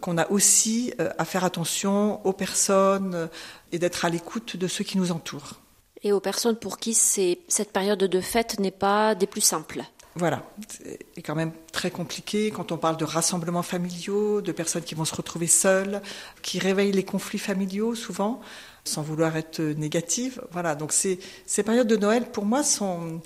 [0.00, 3.28] qu'on a aussi euh, à faire attention aux personnes
[3.72, 5.60] et d'être à l'écoute de ceux qui nous entourent.
[6.02, 9.82] Et aux personnes pour qui cette période de fête n'est pas des plus simples.
[10.16, 14.94] Voilà, c'est quand même très compliqué quand on parle de rassemblements familiaux, de personnes qui
[14.94, 16.02] vont se retrouver seules,
[16.40, 18.40] qui réveillent les conflits familiaux souvent,
[18.84, 20.42] sans vouloir être négative.
[20.50, 21.18] Voilà, donc ces,
[21.64, 23.20] périodes de Noël, pour moi, sont.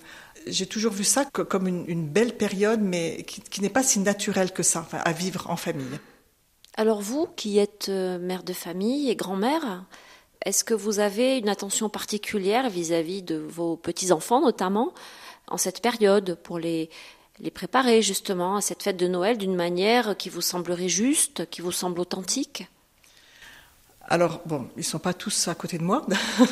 [0.47, 4.63] J'ai toujours vu ça comme une, belle période, mais qui, n'est pas si naturelle que
[4.63, 5.99] ça, à vivre en famille.
[6.77, 9.85] Alors vous, qui êtes euh, mère de famille et grand-mère,
[10.45, 14.95] est-ce que vous avez une attention particulière vis-à-vis -vis de vos petits-enfants notamment
[15.49, 16.89] en cette période pour les,
[17.41, 21.61] les préparer justement à cette fête de Noël d'une manière qui vous semblerait juste, qui
[21.61, 22.69] vous semble authentique?
[24.11, 26.07] Alors, bon, ils sont pas tous à côté de moi.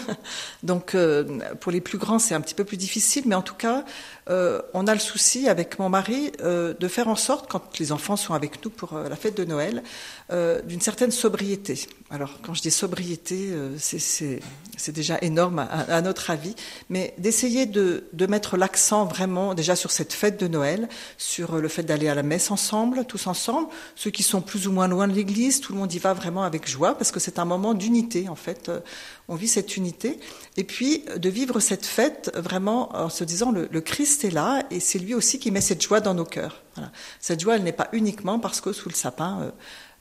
[0.63, 1.25] Donc, euh,
[1.59, 3.23] pour les plus grands, c'est un petit peu plus difficile.
[3.27, 3.85] Mais en tout cas,
[4.29, 7.93] euh, on a le souci avec mon mari euh, de faire en sorte, quand les
[7.93, 9.83] enfants sont avec nous pour la fête de Noël,
[10.65, 11.87] d'une certaine sobriété.
[12.11, 16.55] Alors, quand je dis sobriété, c'est déjà énorme à, notre avis.
[16.91, 21.69] Mais d'essayer de, de mettre l'accent vraiment déjà sur cette fête de Noël, sur le
[21.69, 23.69] fait d'aller à la messe ensemble, tous ensemble.
[23.95, 26.43] Ceux qui sont plus ou moins loin de l'église, tout le monde y va vraiment
[26.43, 28.69] avec joie parce que c'est un moment d'unité, en fait.
[28.69, 28.81] Euh,
[29.29, 30.21] on vit cette unité.
[30.57, 34.81] Et puis, de vivre cette fête vraiment en se disant, le, Christ est là et
[34.81, 36.63] c'est lui aussi qui met cette joie dans nos cœurs.
[37.21, 39.51] Cette joie, elle n'est pas uniquement parce que sous le sapin, euh,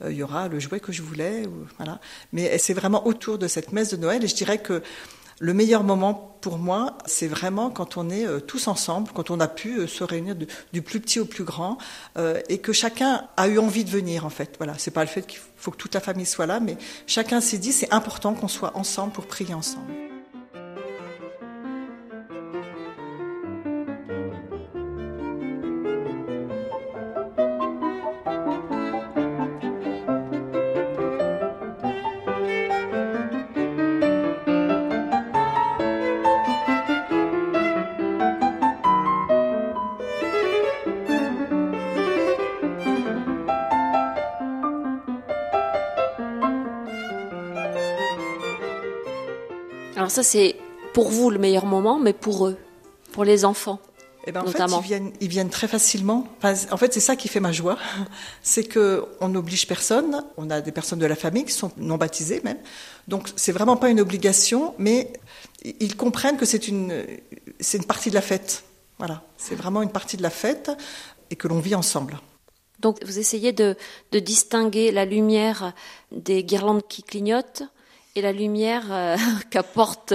[0.04, 1.48] euh, il y aura le jouet que je voulais.
[1.78, 2.00] voilà.
[2.34, 4.24] Mais c'est vraiment autour de cette messe de Noël.
[4.24, 4.84] Et je dirais que
[5.40, 9.40] le meilleur moment pour moi, c'est vraiment quand on est euh, tous ensemble, quand on
[9.40, 10.36] a pu euh, se réunir
[10.74, 11.78] du plus petit au plus grand,
[12.18, 14.54] euh, et que chacun a eu envie de venir en fait.
[14.58, 16.78] Voilà, c'est pas le fait qu'il faut que toute la famille soit là, mais
[17.08, 19.92] chacun s'est dit c'est important qu'on soit ensemble pour prier ensemble.
[50.16, 50.56] Ça, c'est
[50.94, 52.58] pour vous le meilleur moment, mais pour eux,
[53.12, 53.80] pour les enfants.
[54.28, 56.26] Eh ben, en fait, ils viennent, ils viennent très facilement.
[56.42, 57.78] en fait, c'est ça qui fait ma joie,
[58.42, 60.24] c'est que on n'oblige personne.
[60.38, 62.58] On a des personnes de la famille qui sont non baptisées même,
[63.10, 65.12] donc c'est vraiment pas une obligation, mais
[65.64, 67.06] ils comprennent que c'est une,
[67.60, 68.64] c'est une partie de la fête.
[68.98, 70.72] Voilà, c'est vraiment une partie de la fête
[71.30, 72.20] et que l'on vit ensemble.
[72.80, 73.76] Donc, vous essayez de,
[74.14, 75.74] de distinguer la lumière
[76.12, 77.64] des guirlandes qui clignotent
[78.16, 79.18] et la lumière euh,
[79.50, 80.14] qu'apporte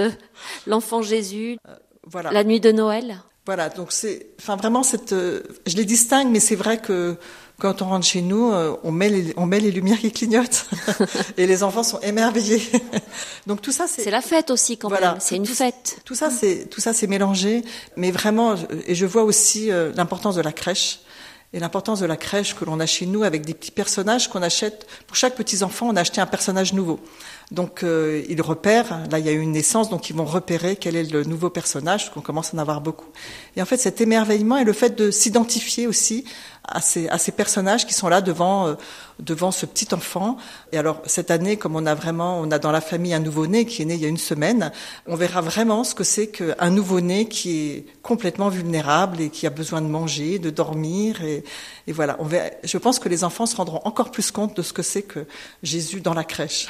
[0.67, 1.75] l'enfant Jésus euh,
[2.05, 2.31] voilà.
[2.31, 3.21] la nuit de Noël.
[3.45, 7.15] Voilà, donc c'est, enfin vraiment cette, euh, je les distingue, mais c'est vrai que
[7.59, 8.51] quand on rentre chez nous,
[8.83, 10.65] on met les, on met les lumières qui clignotent
[11.37, 12.61] et les enfants sont émerveillés.
[13.47, 14.01] donc tout ça, c'est.
[14.03, 15.17] C'est la fête aussi quand même.
[15.19, 16.01] C'est une fête.
[16.03, 17.63] Tout ça, c'est tout ça, c'est mélangé,
[17.97, 18.55] mais vraiment,
[18.87, 21.01] et je vois aussi l'importance de la crèche
[21.53, 24.41] et l'importance de la crèche que l'on a chez nous avec des petits personnages qu'on
[24.41, 24.87] achète.
[25.07, 26.99] Pour chaque petit enfant, on a acheté un personnage nouveau.
[27.51, 30.77] Donc euh, ils repèrent, là il y a eu une naissance, donc ils vont repérer
[30.77, 33.09] quel est le nouveau personnage, qu'on commence à en avoir beaucoup.
[33.57, 36.23] Et en fait cet émerveillement et le fait de s'identifier aussi
[36.63, 38.75] à ces, à ces personnages qui sont là devant, euh,
[39.19, 40.37] devant ce petit enfant.
[40.71, 43.65] Et alors cette année, comme on a vraiment, on a dans la famille un nouveau-né
[43.65, 44.71] qui est né il y a une semaine,
[45.05, 49.49] on verra vraiment ce que c'est qu'un nouveau-né qui est complètement vulnérable et qui a
[49.49, 51.21] besoin de manger, de dormir.
[51.21, 51.43] Et,
[51.87, 52.17] et voilà,
[52.63, 55.25] je pense que les enfants se rendront encore plus compte de ce que c'est que
[55.63, 56.69] Jésus dans la crèche.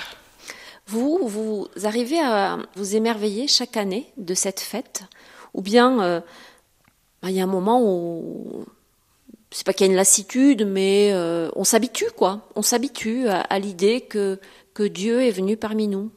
[0.91, 5.03] Vous, vous arrivez à vous émerveiller chaque année de cette fête
[5.53, 6.19] Ou bien euh,
[7.21, 8.65] bah, il y a un moment où
[9.51, 12.49] c'est pas qu'il y a une lassitude, mais euh, on s'habitue, quoi.
[12.55, 14.37] On s'habitue à, l'idée que,
[14.73, 16.11] que Dieu est venu parmi nous.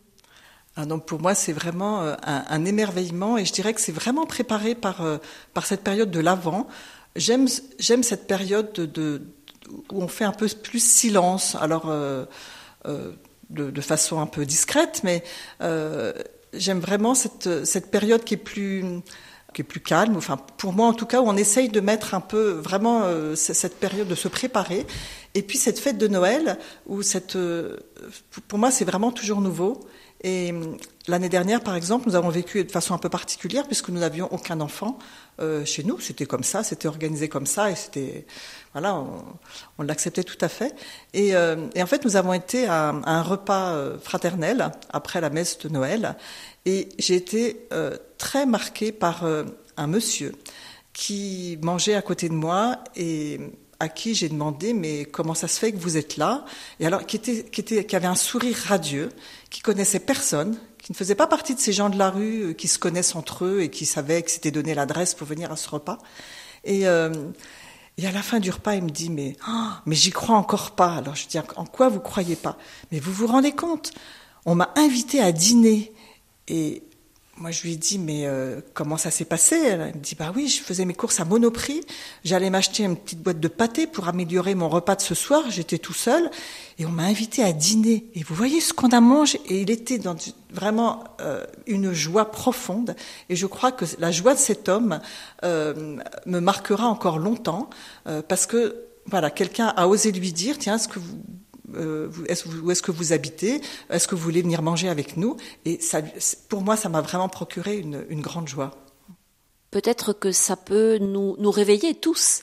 [0.75, 4.27] Ah, donc pour moi, c'est vraiment euh, un, émerveillement et je dirais que c'est vraiment
[4.27, 5.05] préparé par,
[5.53, 6.66] par cette période de l'Avent.
[7.14, 7.47] J'aime,
[7.79, 9.22] j'aime cette période de,
[9.93, 11.55] où on fait un peu plus silence.
[11.61, 11.93] Alors,
[13.55, 15.22] de, façon un peu discrète, mais
[15.61, 16.12] euh,
[16.52, 18.84] j'aime vraiment cette, cette période qui est plus
[19.55, 22.14] qui est plus calme, enfin pour moi en tout cas, où on essaye de mettre
[22.14, 24.84] un peu vraiment euh, cette période de se préparer,
[25.34, 27.76] et puis cette fête de Noël où cette, euh,
[28.48, 29.80] pour moi c'est vraiment toujours nouveau,
[30.25, 33.91] Et hum, l'année dernière, par exemple, nous avons vécu de façon un peu particulière puisque
[33.91, 34.99] nous n'avions aucun enfant
[35.39, 36.01] euh, chez nous.
[36.01, 38.27] C'était comme ça, c'était organisé comme ça et c'était
[38.72, 39.05] voilà,
[39.79, 40.75] on, l'acceptait tout à fait.
[41.12, 45.29] Et, euh, et, en fait, nous avons été à, un repas euh, fraternel après la
[45.31, 46.16] messe de Noël
[46.64, 47.68] et j'ai été
[48.16, 49.27] très marquée par
[49.77, 50.33] un monsieur
[50.95, 53.39] qui mangeait à côté de moi et
[53.81, 56.47] à qui j'ai demandé mais comment ça se fait que vous êtes là?
[56.81, 59.11] Et alors qui était qui était qui avait un sourire radieux
[59.55, 62.52] qui connaissait personne qui ne faisait pas partie de ces gens de la rue euh,
[62.55, 65.57] qui se connaissent entre eux et qui savaient que c'était donné l'adresse pour venir à
[65.57, 65.98] ce repas.
[66.64, 67.12] Et euh,
[67.96, 70.72] et à la fin du repas, il me dit mais oh, mais j'y crois encore
[70.72, 70.96] pas.
[70.96, 72.59] Alors je dis en quoi vous croyez pas?
[72.90, 73.92] Mais vous vous rendez compte?
[74.44, 75.92] On m'a invité à dîner
[76.48, 76.82] et
[77.37, 79.57] moi, je lui ai dit, mais euh, comment ça s'est passé?
[79.57, 81.80] Elle me dit, bah oui, je faisais mes courses à Monoprix.
[82.24, 85.43] J'allais m'acheter une petite boîte de pâté pour améliorer mon repas de ce soir.
[85.51, 86.30] J'étais tout seul
[86.78, 88.07] et on m'a invité à dîner.
[88.14, 89.41] Et vous voyez ce qu'on a mangé?
[89.47, 90.14] Et il était dans
[90.51, 92.95] vraiment euh, une joie profonde.
[93.28, 95.01] Et je crois que la joie de cet homme
[95.43, 97.68] euh, me marquera encore longtemps
[98.28, 98.76] parce que
[99.07, 101.18] voilà, quelqu'un a osé lui dire, tiens, est-ce que vous
[101.75, 103.61] euh, est-ce, où est-ce que vous habitez
[103.91, 106.01] Est-ce que vous voulez venir manger avec nous Et ça,
[106.49, 108.73] pour moi, ça m'a vraiment procuré une, une grande joie.
[109.71, 112.43] Peut-être que ça peut nous, nous réveiller tous,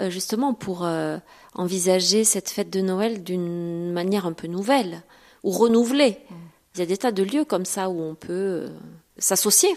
[0.00, 1.18] euh, justement, pour euh,
[1.54, 5.02] envisager cette fête de Noël d'une manière un peu nouvelle
[5.44, 6.18] ou renouvelée.
[6.30, 6.34] Mm.
[6.74, 8.70] Il y a des tas de lieux comme ça où on peut
[9.18, 9.68] s'associer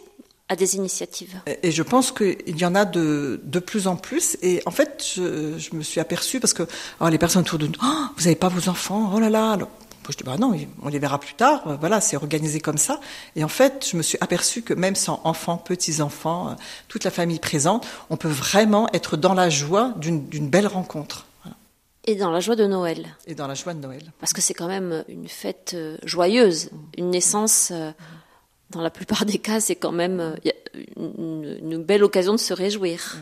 [0.48, 1.40] à des initiatives.
[1.64, 4.38] Et je pense qu'il y en a de, de plus en plus.
[4.42, 6.64] Et en fait, je, je me suis aperçue parce que
[7.00, 9.54] alors les personnes autour de nous, oh, vous n'avez pas vos enfants, oh là là.
[9.54, 9.70] Alors,
[10.12, 11.78] je dis bah non, on les verra plus tard.
[11.80, 13.00] Voilà, c'est organisé comme ça.
[13.36, 16.54] Et en fait, je me suis aperçue que même sans enfants, petits enfants, euh,
[16.88, 21.26] toute la famille présente, on peut vraiment être dans la joie d'une belle rencontre.
[21.44, 21.58] Voilà.
[22.06, 23.08] Et dans la joie de Noël.
[23.26, 24.12] Et dans la joie de Noël.
[24.20, 27.70] Parce que c'est quand même une fête euh, joyeuse, une naissance.
[27.72, 27.92] Euh,
[28.72, 30.36] dans la plupart des cas, c'est quand même
[30.98, 33.18] une, une, belle occasion de se réjouir.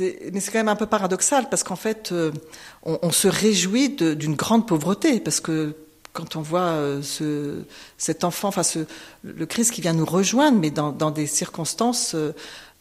[0.00, 2.32] Mais c'est quand même un peu paradoxal parce qu'en fait, euh,
[2.84, 5.76] on, se réjouit d'une grande pauvreté parce que
[6.14, 7.64] quand on voit euh, ce,
[7.98, 8.62] cet enfant, enfin
[9.22, 12.32] le Christ qui vient nous rejoindre, mais dans, des circonstances euh,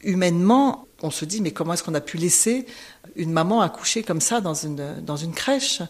[0.02, 2.66] humainement, on se dit mais comment est-ce qu'on a pu laisser
[3.18, 5.82] une maman accoucher comme ça dans une crèche?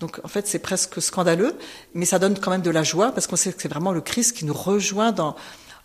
[0.00, 1.56] Donc en fait, c'est presque scandaleux,
[1.94, 4.00] mais ça donne quand même de la joie parce qu'on sait que c'est vraiment le
[4.00, 5.36] Christ qui nous rejoint dans,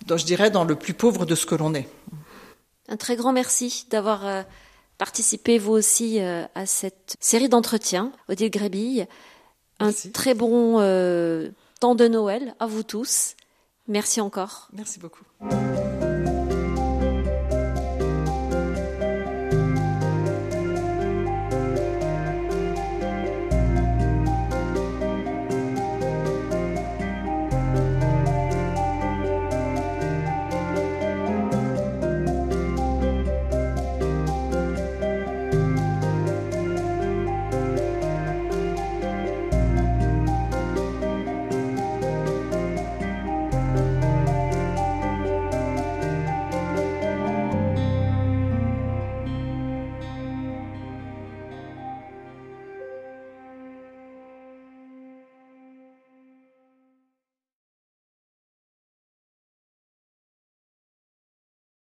[0.08, 1.88] dans, je dirais, dans le plus pauvre de ce que l'on est.
[2.88, 4.44] Un très grand merci d'avoir euh,
[4.98, 9.08] participé vous aussi euh, à cette série d'entretiens, Odile Grébille.
[9.80, 10.12] Un merci.
[10.12, 11.50] très bon euh,
[11.82, 13.36] temps de Noël à vous tous.
[13.88, 14.70] Merci encore.
[14.74, 15.26] Merci beaucoup.